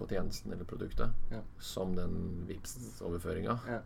[0.00, 1.40] på tjenesten eller produktet, Ja.
[1.62, 2.16] som den
[2.48, 3.58] Vipps-overføringa.
[3.70, 3.78] Ja.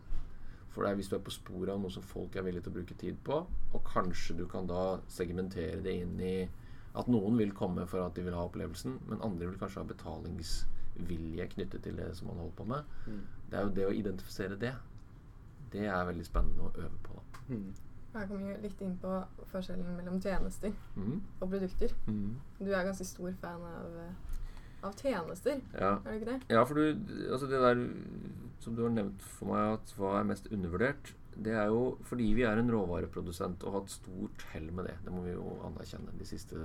[0.73, 2.73] For det er hvis du er på sporet av noe som folk er villige til
[2.73, 3.43] å bruke tid på,
[3.75, 6.49] og kanskje du kan da segmentere det inn i
[6.97, 9.89] at noen vil komme for at de vil ha opplevelsen, men andre vil kanskje ha
[9.93, 12.85] betalingsvilje knyttet til det som man holder på med.
[13.07, 13.23] Mm.
[13.51, 14.73] Det er jo det å identifisere det.
[15.73, 17.17] Det er veldig spennende å øve på.
[17.17, 17.43] da.
[17.49, 17.75] Mm.
[18.17, 19.17] Her kommer vi litt inn på
[19.51, 21.17] forskjellen mellom tjenester mm.
[21.41, 21.93] og produkter.
[22.07, 22.39] Mm.
[22.63, 24.41] Du er ganske stor fan av, eh,
[24.87, 25.99] av tjenester, Ja.
[25.99, 26.41] er du ikke det?
[26.55, 27.83] Ja, for du, altså det der
[28.61, 32.31] som du har nevnt for meg at hva er mest undervurdert, det er jo fordi
[32.33, 34.95] vi er en råvareprodusent og har hatt stort hell med det.
[35.05, 36.15] Det må vi jo anerkjenne.
[36.17, 36.57] De siste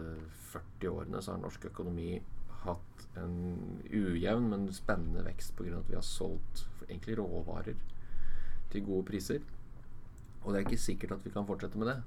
[0.53, 2.21] 40 årene så har norsk økonomi
[2.63, 5.79] hatt en ujevn, men spennende vekst pga.
[5.79, 7.75] at vi har solgt egentlig råvarer
[8.71, 9.43] til gode priser.
[10.41, 11.97] Og det er ikke sikkert at vi kan fortsette med det.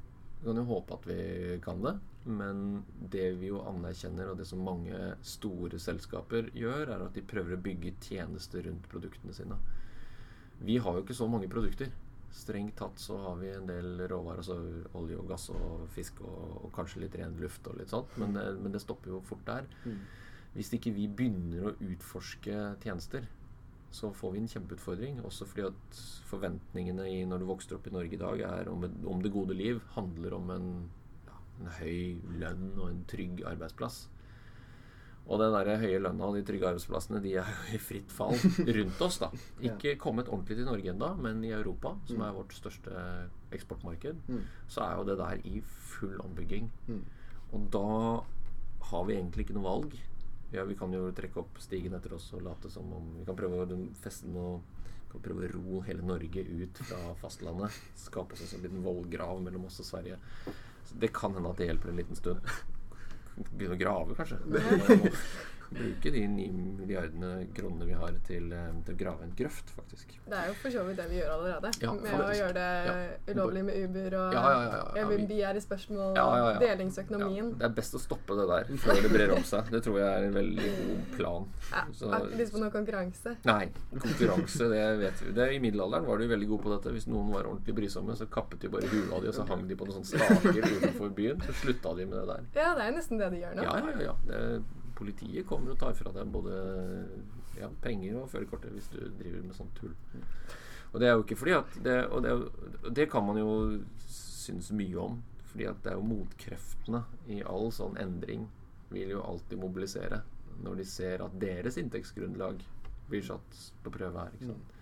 [0.41, 1.95] Vi kan jo håpe at vi kan det,
[2.27, 7.23] men det vi jo anerkjenner, og det som mange store selskaper gjør, er at de
[7.25, 9.57] prøver å bygge tjenester rundt produktene sine.
[10.65, 11.93] Vi har jo ikke så mange produkter.
[12.35, 14.57] Strengt tatt så har vi en del råvarer, altså
[14.99, 18.35] olje og gass og fisk og, og kanskje litt ren luft og litt sånt, men,
[18.35, 19.69] det- men det stopper jo fort der.
[19.87, 20.01] Mm.
[20.57, 23.25] Hvis ikke vi begynner å utforske tjenester,
[23.95, 25.21] så får vi en kjempeutfordring.
[25.25, 28.83] Også fordi at forventningene i, når du vokser opp i Norge i dag, er om,
[28.89, 30.67] et- om det gode liv handler om en,
[31.29, 34.09] ja, en høy lønn og en trygg arbeidsplass.
[35.25, 38.35] Og den der høye lønna og de trygge arbeidsplassene de er i fritt fall
[38.77, 39.17] rundt oss.
[39.23, 39.31] da.
[39.71, 42.25] Ikke kommet ordentlig til Norge ennå, men i Europa, som Mm.
[42.27, 42.93] er vårt største
[43.53, 44.43] eksportmarked, Mm.
[44.69, 46.69] så er jo det der i full ombygging.
[46.89, 47.05] Mm.
[47.55, 47.87] Og da
[48.91, 49.97] har vi egentlig ikke noe valg.
[50.55, 53.39] Ja, vi kan jo trekke opp stigen etter oss og late som om Vi kan
[53.39, 54.61] prøve å feste noe
[55.15, 57.75] kan prøve å ro hele Norge ut fra fastlandet.
[57.99, 60.19] Skape oss en sånn liten vollgrav mellom oss og Sverige.
[60.89, 62.43] Så det kan hende at det hjelper en liten stund.
[63.55, 64.41] Begynne å grave, kanskje.
[65.75, 70.15] Bruke de ni milliardene kronene vi har til, eh, til å grave en grøft, faktisk.
[70.29, 71.73] Det er jo for så vidt det vi gjør allerede.
[71.83, 73.35] Ja, med å gjøre det Ja.
[73.35, 74.45] ulovlig med Uber og Ja,
[74.95, 76.15] Airbnb er i spørsmål,
[76.61, 77.53] delingsøkonomien.
[77.59, 79.71] Det er best å stoppe det der før det brer om seg.
[79.71, 81.49] Det tror jeg er en veldig god plan.
[81.73, 83.37] Ja, Så- lyst på noe konkurranse.
[83.45, 85.33] Nei, konkurranse, det vet vi.
[85.33, 86.93] Det, I middelalderen var du veldig god på dette.
[86.95, 89.75] Hvis noen var ordentlig brysomme, så kappet de bare hula de, og så hang de
[89.75, 91.41] på noen sånne staker utenfor byen.
[91.43, 92.41] Så slutta de med det der.
[92.63, 93.63] Ja, det er nesten det de gjør nå.
[93.63, 94.01] Ja, ja, ja.
[94.01, 94.15] ja.
[94.27, 94.63] Det,
[94.99, 96.59] politiet kommer og tar fra deg både
[97.59, 99.95] ja, penger og førerkortet hvis du driver med sånn tull.
[100.95, 102.35] Og det er jo ikke fordi at det, Og det,
[102.95, 103.55] det kan man jo
[104.07, 105.23] synes mye om.
[105.55, 108.49] Fordi at det er jo motkreftene i all sånn endring
[108.95, 110.23] vil jo alltid mobilisere
[110.65, 112.63] når de ser at deres inntektsgrunnlag
[113.11, 114.35] blir satt på prøve her.
[114.35, 114.73] ikke sant?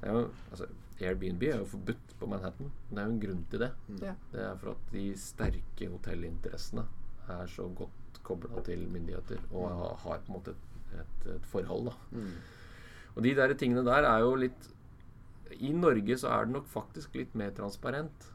[0.00, 0.68] Det er jo, altså,
[1.00, 2.72] Airbnb er jo forbudt på Manhattan.
[2.88, 3.70] men Det er jo en grunn til det.
[3.88, 4.00] Mm.
[4.32, 6.84] Det er for at de sterke hotellinteressene
[7.36, 7.99] er så godt
[8.30, 11.90] kobla til myndigheter og har, har på en måte et, et, et forhold.
[11.90, 11.96] da.
[12.16, 12.32] Mm.
[13.16, 14.68] Og de der tingene der er jo litt
[15.60, 18.28] I Norge så er det nok faktisk litt mer transparent.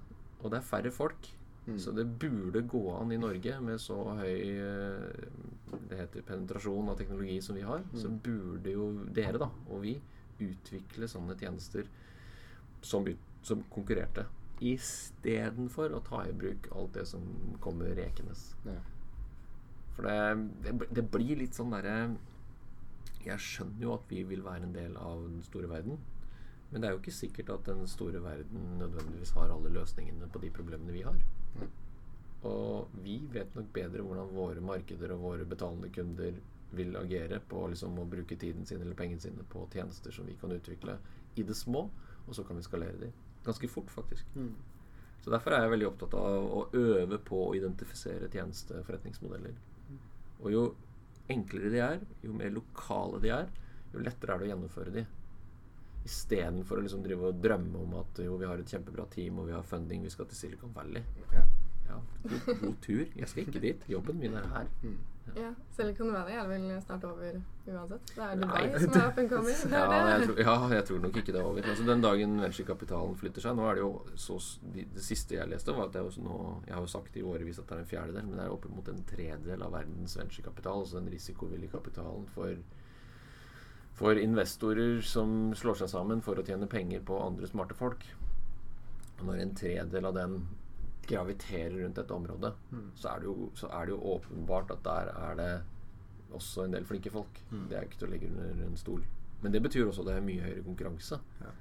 [0.44, 1.30] Og det er færre folk.
[1.66, 1.78] Mm.
[1.82, 5.30] Så det burde gå an i Norge med så høy eh,
[5.90, 7.82] det heter penetrasjon av teknologi som vi har.
[7.98, 8.20] Så Mm.
[8.28, 9.96] burde jo dere da, og vi
[10.44, 11.88] utvikle sånne tjenester
[12.86, 14.28] som, ut, som konkurrerte.
[14.62, 17.24] Istedenfor å ta i bruk alt det som
[17.64, 18.52] kommer rekenes.
[18.68, 18.78] Ja.
[19.96, 21.96] For det, det, det blir litt sånn derre
[23.24, 25.98] Jeg skjønner jo at vi vil være en del av den store verden.
[26.72, 30.42] Men det er jo ikke sikkert at den store verden nødvendigvis har alle løsningene på
[30.44, 31.18] de problemene vi har.
[31.56, 31.70] Mm.
[32.46, 36.38] Og vi vet nok bedre hvordan våre markeder og våre betalende kunder
[36.76, 40.36] vil agere på liksom å bruke tiden sin eller pengene sine på tjenester som vi
[40.42, 40.98] kan utvikle
[41.40, 41.86] i det små,
[42.26, 43.12] og så kan vi skalere de.
[43.46, 44.28] Ganske fort, faktisk.
[44.36, 44.54] Mm.
[45.24, 49.56] Så derfor er jeg veldig opptatt av å øve på å identifisere tjenesteforretningsmodeller.
[50.42, 50.64] Og jo
[51.32, 53.48] enklere de er, jo mer lokale de er,
[53.94, 55.06] jo lettere er det å gjennomføre de.
[56.06, 59.50] Istedenfor å liksom drive og drømme om at jo, vi har et kjempebra team og
[59.50, 61.02] vi har funding, vi skal til Silicon Valley.
[61.34, 61.46] Ja.
[61.86, 63.04] Ja, god, god tur.
[63.16, 63.84] Jeg skal ikke dit.
[63.90, 64.70] Jobben min er her.
[65.34, 67.24] Ja, være Valley er vel snart over
[67.66, 68.12] uansett.
[68.14, 68.62] Det er Nei.
[68.70, 69.58] Dubai som er up and coming.
[69.74, 71.70] Ja, jeg tror, ja, jeg tror nok ikke det er over.
[71.74, 74.38] Altså, den dagen venturekapitalen flytter seg Nå er det jo så
[74.76, 77.18] de, Det siste jeg leste, var at det er så nå Jeg har jo sagt
[77.18, 80.18] i årevis at det er en fjerdedel, men det er oppimot en tredjedel av verdens
[80.20, 82.54] venturekapital, altså den risikovillige kapitalen for
[83.98, 88.06] For investorer som slår seg sammen for å tjene penger på andre smarte folk
[89.26, 90.40] Når en tredel av den
[91.10, 92.92] graviterer rundt dette området, Mm.
[92.96, 95.52] så, er det jo, så er det jo åpenbart at der er det
[96.36, 97.42] også en del flinke folk.
[97.52, 97.68] Mm.
[97.70, 99.04] Det er ikke til å legge under en stol.
[99.42, 101.20] Men det betyr også at det er mye høyere konkurranse.
[101.42, 101.52] Ja.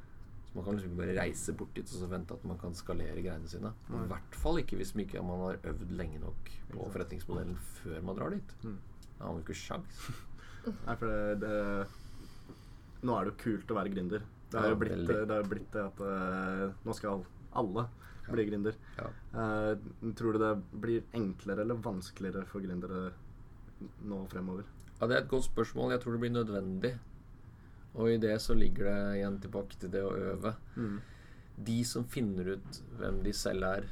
[0.49, 2.75] Så man kan liksom ikke bare reise bort dit og så vente at man kan
[2.75, 3.73] skalere greiene sine.
[3.91, 8.01] I hvert fall ikke hvis man ikke man har øvd lenge nok på forretningsmodellen før
[8.07, 8.55] man drar dit.
[8.63, 8.79] Mm.
[9.19, 10.07] Da har man jo ikke sjans.
[10.87, 14.23] Nei, for det, det Nå er det jo kult å være gründer.
[14.51, 17.25] Det har jo blitt det, blitt at uh, nå skal
[17.59, 17.85] alle.
[18.33, 18.75] Bli gründer.
[18.99, 19.09] Ja.
[19.35, 19.79] Eh,
[20.17, 23.13] tror du det blir enklere eller vanskeligere for gründere
[24.05, 24.65] nå fremover?
[25.01, 25.91] Ja, Det er et godt spørsmål.
[25.93, 26.95] Jeg tror det blir nødvendig.
[27.95, 30.55] Og i det så ligger det igjen tilbake til det å øve.
[30.77, 31.01] Mm.
[31.65, 33.85] De som finner ut hvem de selv er,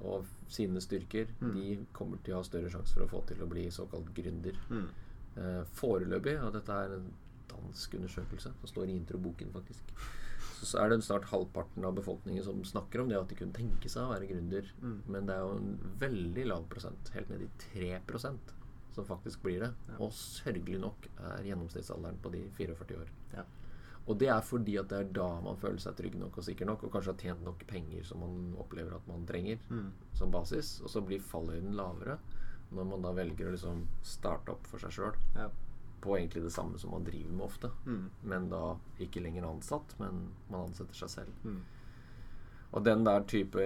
[0.00, 1.52] og sine styrker, Mm.
[1.52, 4.56] de kommer til å ha større sjanse for å få til å bli såkalt gründer.
[4.70, 4.88] Mm.
[5.36, 7.12] Eh, foreløpig, og dette er en
[7.48, 9.82] dansk undersøkelse, det står i introboken faktisk,
[10.66, 13.88] så, er det snart halvparten av befolkningen som snakker om det at de kunne tenke
[13.88, 14.70] seg å være gründer.
[14.82, 14.96] Mm.
[15.06, 18.54] Men det er jo en veldig lav prosent, helt ned i 3%
[18.94, 19.70] som faktisk blir det.
[19.88, 19.98] Ja.
[20.02, 23.12] Og sørgelig nok er gjennomsnittsalderen på de 44 år.
[23.36, 23.44] Ja.
[24.08, 26.66] Og det er fordi at det er da man føler seg trygg nok og sikker
[26.66, 29.90] nok, og kanskje har tjent nok penger som man opplever at man trenger Mm.
[30.14, 30.80] som basis.
[30.80, 32.18] Og så blir fallhøyden lavere
[32.72, 35.50] når man da velger å liksom starte opp for seg sjøl Ja.
[36.00, 37.70] På egentlig det samme som man driver med ofte.
[37.86, 38.04] Mm.
[38.22, 38.62] Men da
[39.02, 41.42] ikke lenger ansatt, men man ansetter seg selv.
[41.44, 41.60] Mm.
[42.68, 43.62] Og den der type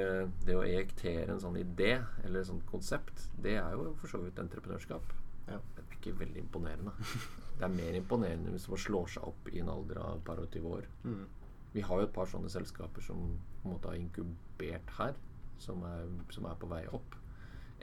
[0.46, 4.20] Det å ejektere en sånn idé eller et sånt konsept, det er jo for så
[4.22, 5.14] vidt entreprenørskap.
[5.48, 5.58] Ja.
[5.74, 6.94] Det er ikke veldig imponerende.
[7.58, 10.40] Det er mer imponerende hvis man slår seg opp i en alder av et par
[10.40, 10.86] og tyve år.
[11.04, 11.26] Mm.
[11.72, 13.20] Vi har jo et par sånne selskaper som
[13.62, 15.14] på en måte har inkubert her,
[15.62, 17.16] som er, som er på vei opp.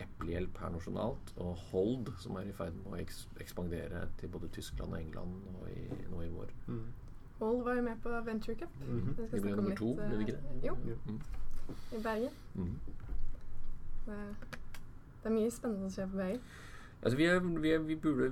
[0.03, 4.49] Eplehjelp her nasjonalt, og Hold, som er i ferd med å eks ekspandere til både
[4.55, 6.53] Tyskland og England og i, nå i vår.
[6.67, 6.88] Mm.
[7.39, 8.79] Hold var jo med på Venture Cup.
[8.85, 9.13] Mhm.
[9.31, 10.67] Vi ble nummer to, ble vi ikke eh, det?
[10.67, 10.95] Jo, Jo.
[11.05, 11.21] Mm.
[11.97, 12.39] i Bergen.
[12.55, 12.79] Mm.
[14.05, 14.17] Det,
[15.23, 16.41] det er mye spennende som skjer på Bergen.
[16.99, 18.31] Altså, vi, er, vi, er, vi burde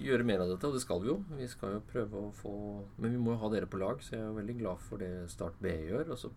[0.00, 1.18] gjøre mer av dette, og det skal vi jo.
[1.36, 2.52] Vi skal jo prøve å få
[2.96, 5.10] Men vi må jo ha dere på lag, så jeg er veldig glad for det
[5.28, 6.14] Start BI gjør.
[6.14, 6.30] Og så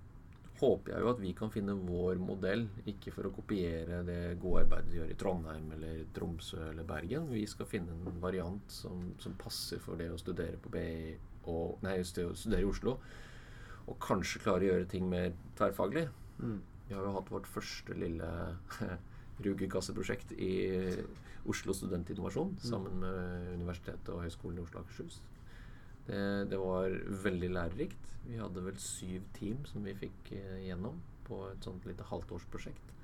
[0.60, 4.66] håper jeg jo at vi kan finne vår modell, ikke for å kopiere det gode
[4.66, 7.30] arbeidet de gjør i Trondheim eller Tromsø eller Bergen.
[7.32, 11.16] Vi skal finne en variant som, som passer for det å studere på BI
[11.50, 12.98] og Nei, studere i Oslo.
[13.90, 16.06] Og kanskje klare å gjøre ting mer tverrfaglig.
[16.40, 16.60] Mm.
[16.90, 18.30] Vi har jo hatt vårt første lille
[19.46, 20.54] rugekasseprosjekt i
[21.50, 25.22] Oslo Studentinnovasjon sammen med Universitetet og Høgskolen i Oslo og Akershus.
[26.10, 26.94] Det, det var
[27.24, 28.14] veldig lærerikt.
[28.26, 32.96] Vi hadde vel syv team som vi fikk eh, gjennom på et sånt lite halvtårsprosjekt.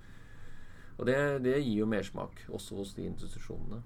[0.96, 3.82] Og det, det gir jo mersmak, også hos de institusjonene.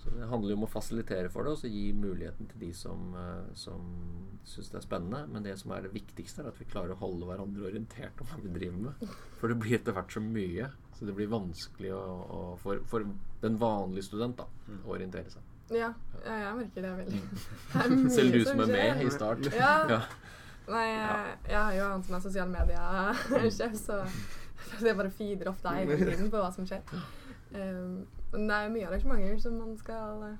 [0.00, 2.70] Så det handler jo om å fasilitere for det, og så gi muligheten til de
[2.76, 3.82] som, uh, som
[4.46, 5.22] syns det er spennende.
[5.32, 8.30] Men det som er det viktigste, er at vi klarer å holde hverandre orientert om
[8.30, 9.16] hva vi driver med.
[9.40, 10.70] For det blir etter hvert så mye.
[10.96, 12.04] Så det blir vanskelig å,
[12.38, 13.04] å, for, for
[13.42, 14.46] den vanlige student da,
[14.78, 15.55] å orientere seg.
[15.74, 15.88] Ja,
[16.24, 17.20] ja, jeg merker det veldig.
[17.22, 18.02] Mm.
[18.06, 19.46] Det Selv du som er med i start.
[19.54, 19.72] Ja.
[19.96, 20.00] Ja.
[20.66, 24.00] Nei, jeg, jeg har jo han som er sosiale medier-sjef, så
[24.80, 26.82] det jeg bare feeder opp deg hele tiden på hva som skjer.
[27.54, 28.00] Um,
[28.32, 30.32] men det er mye arrangementer som man skal eh,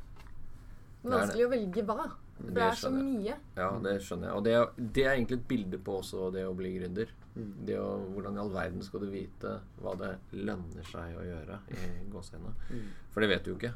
[1.05, 2.09] Det er vanskelig å velge hva.
[2.41, 3.37] For det er så mye.
[3.57, 4.35] Ja, det skjønner jeg.
[4.37, 7.15] Og det, er- det er egentlig et bilde på også det å bli gründer.
[7.37, 7.53] Mm.
[7.71, 7.87] Det å,
[8.17, 12.57] hvordan i all verden skal du vite hva det lønner seg å gjøre i gåsehendene?
[12.75, 12.87] Mm.
[13.15, 13.73] For det vet du jo ikke.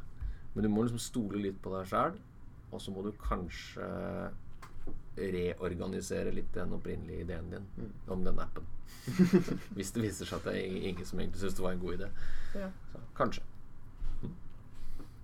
[0.54, 2.16] Men du må liksom stole litt på deg sjæl,
[2.72, 3.86] og så må du kanskje
[5.20, 7.90] reorganisere litt den opprinnelige ideen din Mm.
[8.08, 8.66] om den appen.
[9.76, 11.94] Hvis det viser seg at det er ingen som egentlig syns det var en god
[11.98, 12.08] idé.
[12.54, 12.68] Ja.
[12.92, 13.42] Så kanskje.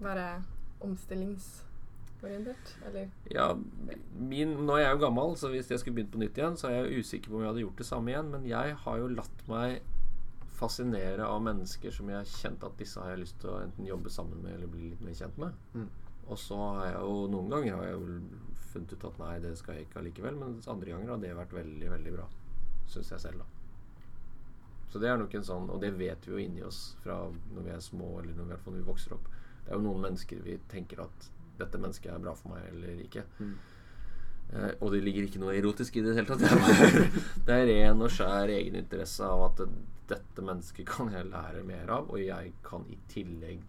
[0.00, 0.42] Være
[0.80, 3.54] omstillingsorientert, eller Ja,
[4.18, 6.68] min, nå er jeg jo gammel, så hvis jeg skulle begynt på nytt igjen, så
[6.68, 8.30] er jeg usikker på om jeg hadde gjort det samme igjen.
[8.30, 9.80] Men jeg har jo latt meg
[10.56, 13.88] fascinere av mennesker som jeg har kjent at disse har jeg lyst til å enten
[13.88, 15.58] jobbe sammen med eller bli litt mer kjent med.
[15.76, 15.88] Mm.
[16.26, 18.16] Og så har jeg jo noen ganger har jeg jo
[18.72, 20.40] funnet ut at nei, det skal jeg ikke allikevel.
[20.40, 22.26] Men andre ganger har det vært veldig, veldig bra.
[22.90, 23.52] Syns jeg selv, da.
[24.90, 27.64] Så det er nok en sånn Og det vet vi jo inni oss fra når
[27.66, 29.30] vi er små, eller når, i hvert fall når vi vokser opp.
[29.64, 33.00] Det er jo noen mennesker vi tenker at dette mennesket er bra for meg eller
[33.02, 33.24] ikke.
[33.40, 33.56] Mm.
[34.52, 36.42] Eh, og det ligger ikke noe erotisk i det i det hele tatt.
[36.46, 37.06] Det er,
[37.46, 39.68] det er ren og skjær egeninteresse av at det,
[40.10, 43.64] dette mennesket kan jeg lære mer av, og jeg kan i tillegg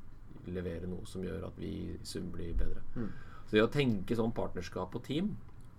[0.48, 2.84] levere noe som gjør at vi i sum blir bedre.
[2.96, 3.10] Mm.
[3.48, 5.34] Så det å tenke sånn partnerskap og team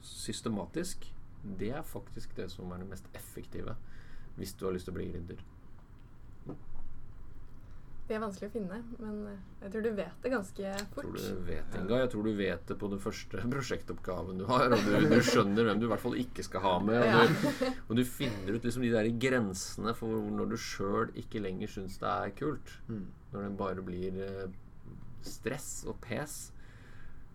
[0.05, 1.07] systematisk,
[1.59, 3.77] det er faktisk det som er det mest effektive
[4.39, 5.41] hvis du har lyst til å bli gründer.
[8.09, 11.09] De er vanskelig å finne, men eh, jeg tror du vet det ganske Jeg tror
[11.11, 11.17] fort.
[11.21, 11.99] du vet Inga.
[12.01, 14.73] Jeg tror du vet det på den første prosjektoppgaven du har.
[14.73, 17.05] Og du, du skjønner hvem du i hvert fall ikke skal ha med.
[17.05, 21.43] Og du, og du finner ut liksom de der grensene for når du sjøl ikke
[21.45, 22.73] lenger syns det er kult.
[22.89, 23.05] Mm.
[23.35, 24.47] Når det bare blir eh,
[25.29, 26.39] stress og pes.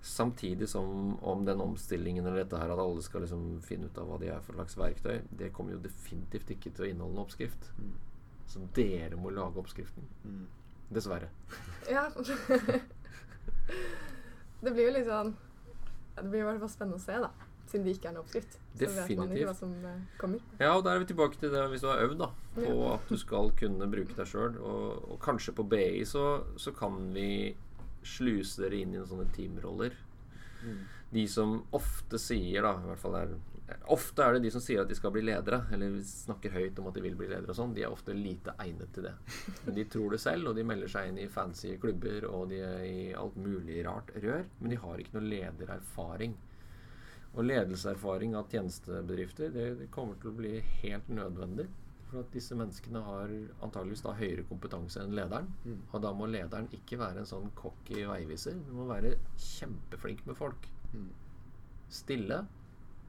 [0.03, 4.09] Samtidig som om den omstillingen eller dette her at alle skal liksom finne ut av
[4.09, 7.23] hva de er for slags verktøy, det kommer jo definitivt ikke til å inneholde en
[7.23, 7.69] oppskrift.
[7.77, 7.93] Mm.
[8.49, 10.09] Så dere må lage oppskriften.
[10.27, 10.43] Mm.
[10.93, 11.29] Dessverre.
[11.89, 12.05] Ja.
[14.63, 15.33] det blir jo litt sånn
[16.15, 17.31] Det blir i hvert fall spennende å se, da.
[17.71, 18.57] Siden det ikke er noe oppskrift.
[18.77, 20.43] Så vet man ikke hva som eh, kommer.
[20.59, 23.09] Ja, og da er vi tilbake til det hvis du har øvd da, på at
[23.09, 24.59] du skal kunne bruke deg sjøl.
[24.61, 26.27] Og, og kanskje på BI så,
[26.61, 27.29] så kan vi
[28.05, 29.95] sluse dere inn i noen sånne teamroller.
[30.63, 30.83] Mm.
[31.13, 33.33] De som ofte sier, da, i hvert fall er
[33.93, 36.87] Ofte er det de som sier at de skal bli ledere, eller snakker høyt om
[36.89, 37.75] at de vil bli ledere og sånn.
[37.75, 39.13] De er ofte lite egnet til det.
[39.65, 42.63] Men de tror det selv, og de melder seg inn i fancy klubber, og de
[42.63, 44.47] er i alt mulig rart rør.
[44.59, 46.35] Men de har ikke noe ledererfaring.
[47.33, 51.65] Og ledelseserfaring av tjenestebedrifter det, det kommer til å bli helt nødvendig.
[52.11, 53.31] For at disse menneskene har
[53.65, 55.47] antageligvis da høyere kompetanse enn lederen.
[55.65, 55.79] Mm.
[55.89, 58.59] Og da må lederen ikke være en sånn cocky veiviser.
[58.67, 60.67] Du må være kjempeflink med folk.
[60.93, 61.09] Mm.
[61.93, 62.43] Stille,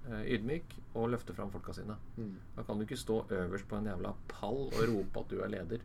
[0.04, 1.96] ydmyk og løfte fram folka sine.
[2.16, 2.34] Mm.
[2.56, 5.52] Da kan du ikke stå øverst på en jævla pall og rope at du er
[5.52, 5.84] leder.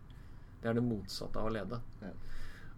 [0.59, 1.79] Det er det motsatte av å lede.
[2.03, 2.11] Ja.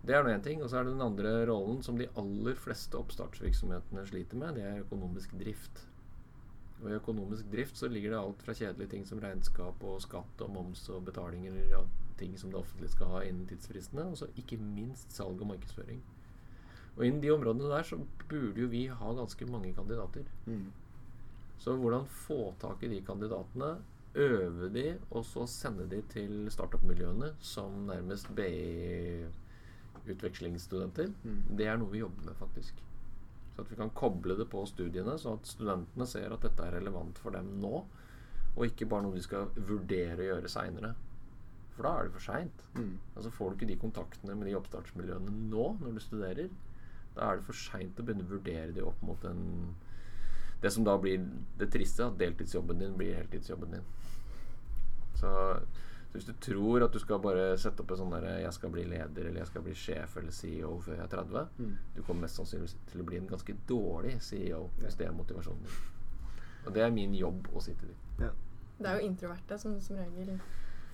[0.02, 0.62] Det er nå én ting.
[0.62, 4.58] Og så er det den andre rollen som de aller fleste oppstartsvirksomhetene sliter med.
[4.58, 5.84] Det er økonomisk drift.
[6.82, 10.42] Og i økonomisk drift så ligger det alt fra kjedelige ting som regnskap og skatt
[10.42, 14.28] og moms og betalinger og ting som det offentlige skal ha innen tidsfristene, og så
[14.38, 16.02] ikke minst salg og markedsføring.
[16.98, 18.00] Og innen de områdene der så
[18.30, 20.26] burde jo vi ha ganske mange kandidater.
[20.46, 20.72] Mm.
[21.62, 23.76] Så hvordan få tak i de kandidatene,
[24.18, 31.44] øve de, og så sende de til startup-miljøene som nærmest BI-utvekslingsstudenter, Mm.
[31.58, 32.74] det er noe vi jobber med, faktisk.
[33.56, 36.72] Så at vi kan koble det på studiene, så at studentene ser at dette er
[36.80, 37.86] relevant for dem nå,
[38.56, 40.94] og ikke bare noe de skal vurdere å gjøre seinere.
[41.76, 42.64] For da er det for seint.
[42.76, 42.98] Mm.
[43.16, 46.50] Altså Får du ikke de kontaktene med de oppstartsmiljøene nå, når du studerer,
[47.16, 49.76] da er det for seint å begynne å vurdere de opp mot en
[50.62, 51.24] Det som da blir
[51.58, 53.86] det triste, at deltidsjobben din blir heltidsjobben din.
[55.16, 58.54] Så, så hvis du tror at du skal bare sette opp en sånn derre 'jeg
[58.54, 61.78] skal bli leder', eller 'jeg skal bli sjef eller CEO før jeg er 30', Mm.
[61.96, 65.62] du kommer mest sannsynligvis til å bli en ganske dårlig CEO hvis det er motivasjonen
[65.62, 65.72] din.
[66.66, 67.98] Og det er min jobb å si til dem.
[68.20, 68.30] Ja.
[68.80, 70.40] Det er jo introverte som som regel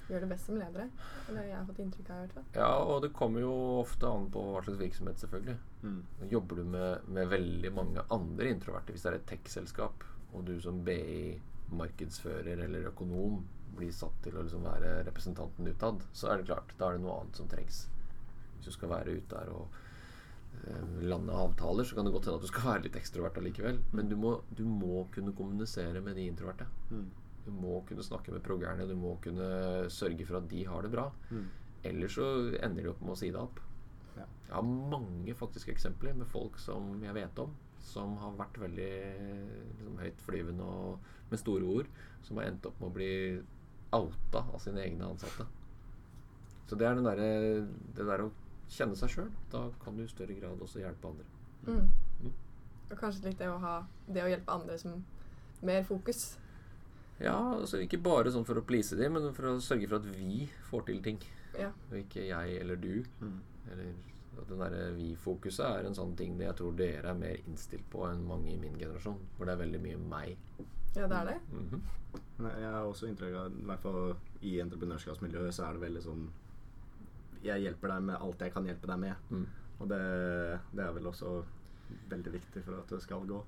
[0.08, 0.88] gjør det best som ledere.
[1.28, 2.48] Eller jeg har fått inntrykk av i hvert fall.
[2.56, 5.58] Ja, og det kommer jo ofte an på hva slags virksomhet, selvfølgelig.
[5.84, 6.00] Mm.
[6.32, 10.56] Jobber du med, med veldig mange andre introverte, hvis det er et tech-selskap, og du
[10.64, 13.42] som BI-markedsfører eller økonom
[13.78, 17.04] blir satt til å liksom være representanten utad, så er det klart, da er det
[17.04, 17.84] noe annet som trengs.
[18.56, 19.78] Hvis du skal være ute der og
[20.64, 23.80] eh, lande avtaler, så kan det godt hende at du skal være litt ekstrovert allikevel.
[23.94, 26.66] Men du må, du må kunne kommunisere med de introverte.
[26.90, 27.08] Mm.
[27.48, 29.48] Du må kunne snakke med proggerne, du må kunne
[29.94, 31.08] sørge for at de har det bra.
[31.32, 31.46] Mm.
[31.88, 32.28] Ellers så
[32.60, 33.62] ender de opp med å si det opp.
[34.18, 34.26] Ja.
[34.26, 37.54] Jeg har mange faktiske eksempler med folk som jeg vet om,
[37.88, 38.94] som har vært veldig
[39.78, 41.94] liksom, høytflyvende og med store ord,
[42.28, 43.12] som har endt opp med å bli
[43.96, 45.48] outa av sine egne ansatte.
[46.68, 47.22] Så det er den der,
[47.96, 48.32] det der å
[48.72, 49.30] kjenne seg sjøl.
[49.54, 51.28] Da kan du i større grad også hjelpe andre.
[51.68, 51.86] Mm.
[52.26, 52.34] Mm.
[52.90, 55.00] Og kanskje litt det å ha det å hjelpe andre som
[55.66, 56.34] mer fokus.
[57.20, 60.10] Ja, altså ikke bare sånn for å please dem, men for å sørge for at
[60.12, 61.18] vi får til ting.
[61.58, 61.72] Ja.
[61.90, 63.04] Og ikke jeg eller du.
[63.22, 63.40] Mm.
[63.72, 63.94] Eller
[64.38, 68.04] at den derre vi-fokuset er en sånn ting jeg tror dere er mer innstilt på
[68.06, 69.18] enn mange i min generasjon.
[69.38, 70.36] Hvor det er veldig mye meg.
[70.96, 71.40] Ja, det er det.
[71.52, 71.82] Mhm.
[72.38, 76.02] Nei, Jeg har også inntrykk av I hvert fall i entreprenørskapsmiljøet så er det veldig
[76.02, 76.22] sånn
[77.44, 79.16] Jeg hjelper deg med alt jeg kan hjelpe deg med.
[79.30, 79.46] Mm.
[79.80, 80.02] Og det,
[80.74, 81.34] det er vel også
[82.10, 83.42] veldig viktig for at det skal gå.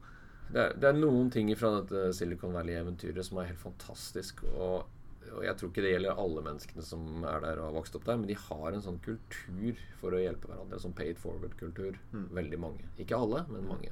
[0.51, 4.41] Det, er, det er noen ting fra dette Silicon Valley-eventyret som er helt fantastisk.
[4.49, 4.87] Og,
[5.29, 8.05] og jeg tror ikke det gjelder alle menneskene som er der og har vokst opp
[8.07, 10.79] der, men de har en sånn kultur for å hjelpe hverandre.
[10.81, 11.99] Sånn paid forward-kultur.
[12.15, 12.27] Mm.
[12.39, 12.89] Veldig mange.
[12.97, 13.91] Ikke alle, men mange.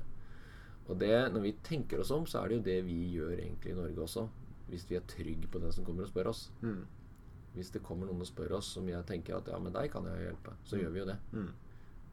[0.88, 3.74] Og det, når vi tenker oss om, så er det jo det vi gjør egentlig
[3.74, 4.26] i Norge også.
[4.72, 6.48] Hvis vi er trygge på den som kommer og spør oss.
[6.64, 6.82] Mm.
[7.58, 10.06] Hvis det kommer noen og spør oss som jeg tenker at ja, men deg kan
[10.10, 10.82] jeg hjelpe, så Mm.
[10.84, 11.18] gjør vi jo det.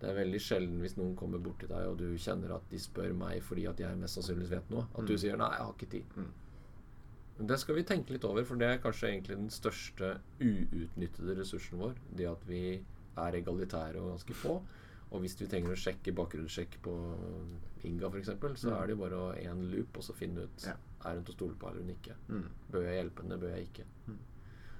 [0.00, 2.78] Det er veldig sjelden hvis noen kommer bort til deg og du kjenner at de
[2.78, 5.18] spør meg fordi at jeg mest sannsynligvis vet noe, at du Mm.
[5.18, 6.16] sier 'nei, jeg har ikke tid'.
[6.16, 6.30] Mm.
[7.38, 11.36] Men det skal vi tenke litt over, for det er kanskje egentlig den største uutnyttede
[11.38, 11.94] ressursen vår.
[12.16, 12.60] Det at vi
[13.16, 14.62] er egalitære og ganske få.
[15.12, 16.94] Og hvis vi trenger å sjekke bakgrunnssjekk på
[17.84, 18.82] Inga f.eks., så Mm.
[18.82, 20.72] er det jo bare én loop og så finne ut Ja.
[21.04, 22.14] er hun til å stole på eller hun ikke.
[22.28, 22.48] Mm.
[22.72, 23.84] Bør jeg hjelpe henne, bør jeg ikke?
[24.08, 24.18] Mm.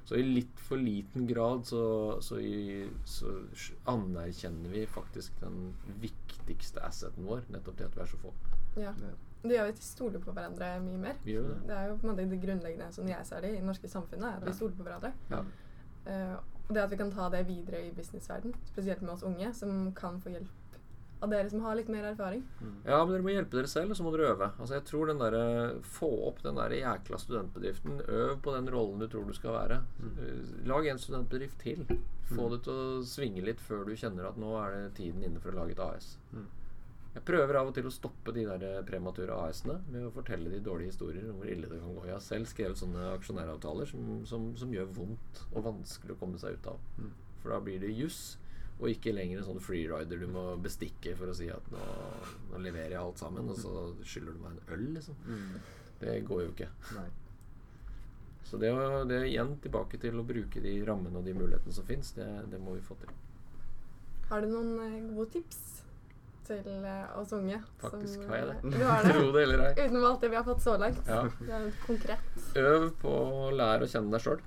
[0.05, 1.82] Så i litt for liten grad så,
[2.20, 3.30] så, i, så
[3.88, 5.70] anerkjenner vi faktisk den
[6.02, 8.32] viktigste asseten vår, nettopp det at vi er så få.
[8.76, 8.92] Ja.
[9.44, 11.16] Det gjør vi til stole på hverandre mye mer.
[11.24, 11.57] Vi gjør det.
[11.68, 13.88] Det er jo på en måte det grunnleggende som jeg ser det i det norske
[13.92, 14.50] samfunnet, at Ja.
[14.50, 15.12] vi stoler på hverandre.
[15.30, 15.40] Ja.
[16.05, 16.36] Uh,
[16.68, 19.92] og det at vi kan ta det videre i businessverden, spesielt med oss unge, som
[19.96, 20.48] kan få hjelp
[21.25, 22.43] av dere som har litt mer erfaring.
[22.87, 24.51] Ja, men dere må hjelpe dere selv, og så må dere øve.
[24.59, 25.39] Altså, jeg tror den der,
[25.97, 28.01] Få opp den der jækla studentbedriften.
[28.09, 29.81] Øv på den rollen du tror du skal være.
[30.05, 31.87] Eh, Lag en studentbedrift til.
[32.31, 35.43] Få det til å svinge litt før du kjenner at nå er det tiden inne
[35.43, 36.14] for å lage et AS.
[36.33, 36.47] Mm.
[37.14, 40.59] Jeg prøver av og til å stoppe de der premature AS-ene med å fortelle de
[40.64, 42.07] dårlige historier om hvor ille det kan gå.
[42.09, 46.41] Jeg har selv skrevet sånne aksjonæravtaler som, som, som gjør vondt og vanskelig å komme
[46.43, 46.81] seg ut av.
[46.99, 47.12] Mm.
[47.45, 48.18] For da blir det juss,
[48.81, 51.83] og ikke lenger en sånn freerider du må bestikke for å si at nå,
[52.51, 55.20] nå leverer jeg alt sammen, og så skylder du meg en øl, liksom.
[55.29, 55.53] Mm.
[56.01, 56.70] Det går jo ikke.
[56.97, 57.07] Nei.
[58.45, 58.72] Så det,
[59.09, 62.27] det er igjen tilbake til å bruke de rammene og de mulighetene som fins, det,
[62.53, 63.14] det må vi få til.
[64.29, 65.62] Har du noen eh, gode tips
[66.49, 67.61] til eh, oss unge?
[67.81, 68.75] Faktisk som, har jeg det.
[68.75, 69.12] Du har det?
[69.16, 69.72] Tro det eller ei.
[69.79, 71.09] Utenom alt det vi har fått så langt.
[71.09, 71.22] Ja.
[71.39, 72.43] Det er konkret.
[72.61, 74.45] Øv på å lære å kjenne deg sjøl.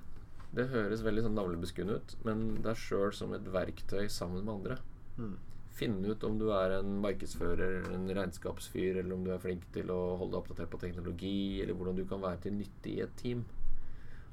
[0.57, 4.55] Det høres veldig sånn navlebeskuende ut, men det er sjøl som et verktøy sammen med
[4.55, 4.77] andre.
[5.19, 5.35] Mm.
[5.77, 9.91] Finne ut om du er en markedsfører, en regnskapsfyr, eller om du er flink til
[9.93, 13.13] å holde deg oppdatert på teknologi, eller hvordan du kan være til nytte i et
[13.21, 13.45] team.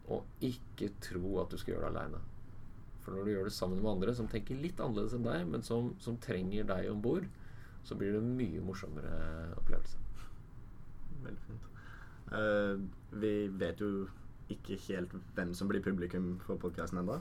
[0.08, 2.22] Og ikke tro at du skal gjøre det aleine.
[3.04, 5.66] For når du gjør det sammen med andre som tenker litt annerledes enn deg, men
[5.66, 7.28] som, som trenger deg om bord,
[7.84, 10.00] så blir det en mye morsommere opplevelse.
[11.26, 11.72] Veldig fint.
[12.32, 12.80] Uh,
[13.20, 14.06] vi vet jo
[14.52, 17.16] ikke helt hvem som blir publikum for podkasten ennå.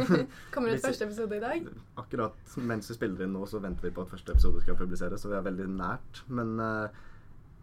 [0.54, 1.66] Kommer det ut første episode i dag?
[2.00, 5.20] Akkurat mens vi spiller inn nå, så venter vi på at første episode skal publiseres,
[5.20, 6.22] så vi er veldig nært.
[6.32, 7.02] Men uh,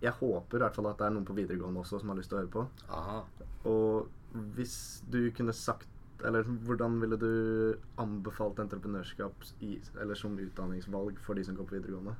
[0.03, 2.31] jeg håper i hvert fall at det er noen på videregående også som har lyst
[2.31, 2.65] til å høre på.
[2.99, 3.21] Aha.
[3.69, 4.75] Og hvis
[5.09, 5.87] du kunne sagt
[6.27, 11.77] Eller hvordan ville du anbefalt entreprenørskap i, eller som utdanningsvalg for de som går på
[11.77, 12.11] videregående?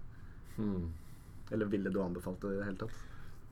[0.55, 0.85] Hmm.
[1.51, 3.01] Eller ville du anbefalt det i det hele tatt?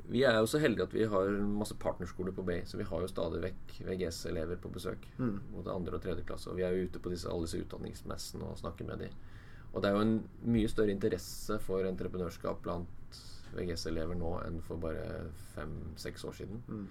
[0.10, 3.02] Vi er jo så heldige at vi har masse partnerskoler på Bay, så vi har
[3.04, 5.04] jo stadig vekk VGS-elever på besøk.
[5.20, 5.34] Mm.
[5.58, 6.48] Både andre og tredje klasse.
[6.52, 9.18] Og vi er jo ute på disse, alle disse utdanningsmessene og snakker med dem.
[9.74, 10.16] Og det er jo en
[10.48, 13.20] mye større interesse for entreprenørskap blant
[13.58, 16.64] VGS-elever nå enn for bare fem-seks år siden.
[16.68, 16.88] Mm.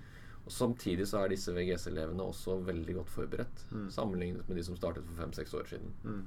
[0.46, 3.88] Og Samtidig så er disse VGS-elevene også veldig godt forberedt Mm.
[3.90, 5.90] sammenlignet med de som startet for fem-seks år siden.
[6.04, 6.20] Mm.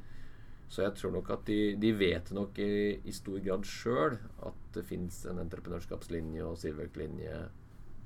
[0.70, 4.59] Så jeg tror nok at de, de vet nok i, i stor grad sjøl at
[4.76, 7.40] det fins en entreprenørskapslinje og Silverk-linje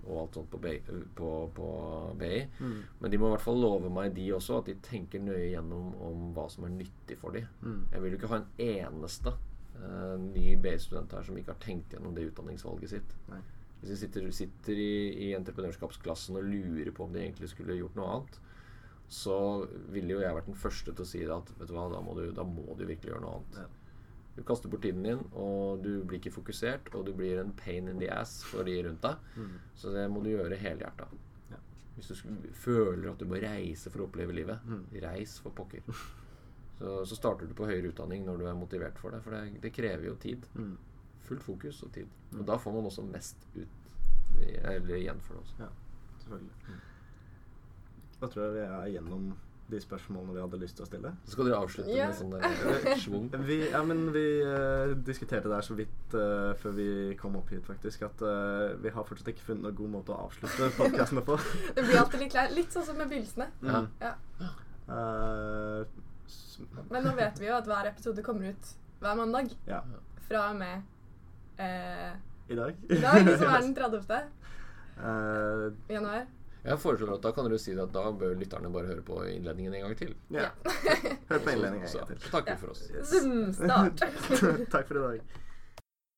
[0.04, 0.74] og alt sånt på BI.
[1.16, 1.68] På, på
[2.20, 2.42] BI.
[2.60, 2.78] Mm.
[3.00, 5.94] Men de må i hvert fall love meg, de også, at de tenker nøye gjennom
[6.04, 7.48] om hva som er nyttig for dem.
[7.64, 7.82] Mm.
[7.94, 9.36] Jeg vil jo ikke ha en eneste
[9.80, 13.16] uh, ny BI-student her som ikke har tenkt gjennom det utdanningsvalget sitt.
[13.32, 13.40] Nei.
[13.80, 14.96] Hvis de sitter, sitter i,
[15.28, 18.42] i entreprenørskapsklassen og lurer på om de egentlig skulle gjort noe annet,
[19.12, 19.38] så
[19.94, 22.00] ville jo jeg vært den første til å si det at vet du hva, da
[22.02, 23.60] må du, da må du virkelig gjøre noe annet.
[23.60, 23.83] Ja.
[24.36, 27.88] Du kaster bort tiden din, og du blir ikke fokusert, og du blir en pain
[27.88, 29.16] in the ass for de rundt deg.
[29.38, 29.52] Mm.
[29.78, 31.06] Så det må du gjøre helhjerta.
[31.52, 31.60] Ja.
[31.96, 32.16] Hvis du
[32.58, 34.86] føler at du må reise for å oppleve livet, Mm.
[35.04, 35.84] reis for pokker.
[36.80, 39.62] Så, så starter du på høyere utdanning når du er motivert for det, for det,
[39.62, 40.48] det krever jo tid.
[40.58, 40.74] Mm.
[41.28, 42.10] Fullt fokus og tid.
[42.32, 42.40] Mm.
[42.42, 43.80] Og da får man også mest ut
[44.42, 45.56] eller igjen for det også.
[45.62, 45.70] Ja,
[46.24, 46.80] selvfølgelig.
[48.22, 49.30] Da tror jeg vi er gjennom
[49.72, 51.12] de spørsmålene vi hadde lyst til å stille.
[51.26, 52.08] Så skal dere avslutte Ja.
[52.10, 53.30] med sånn schwung.
[53.48, 56.88] Vi, ja, men vi uh, diskuterte det her så vidt uh, før vi
[57.20, 60.20] kom opp hit, faktisk, at uh, vi har fortsatt ikke funnet noen god måte å
[60.28, 61.40] avslutte podkastene på.
[61.78, 62.54] Det blir alltid litt kleint.
[62.60, 63.50] Litt sånn som med begynnelsene.
[63.64, 63.84] Ja.
[64.04, 64.14] Ja.
[64.84, 65.86] Eh,
[66.92, 68.72] Men nå vet vi jo at hver episode kommer ut
[69.04, 69.80] hver mandag ja.
[70.28, 70.84] fra og med
[71.60, 72.12] eh,
[72.52, 72.76] I dag.
[72.92, 74.16] i dag, som er den 30.
[74.94, 76.26] Eh, januar.
[76.64, 79.74] Jeg foreslår at da kan dere si at da bør lytterne bare høre på innledningen
[79.76, 80.14] en gang til.
[80.32, 80.50] ja.
[81.30, 82.20] Hør på innledningen en gang til.
[82.24, 82.86] så takker vi for oss.
[83.10, 84.04] Zoom start.
[84.74, 85.43] Takk for i dag.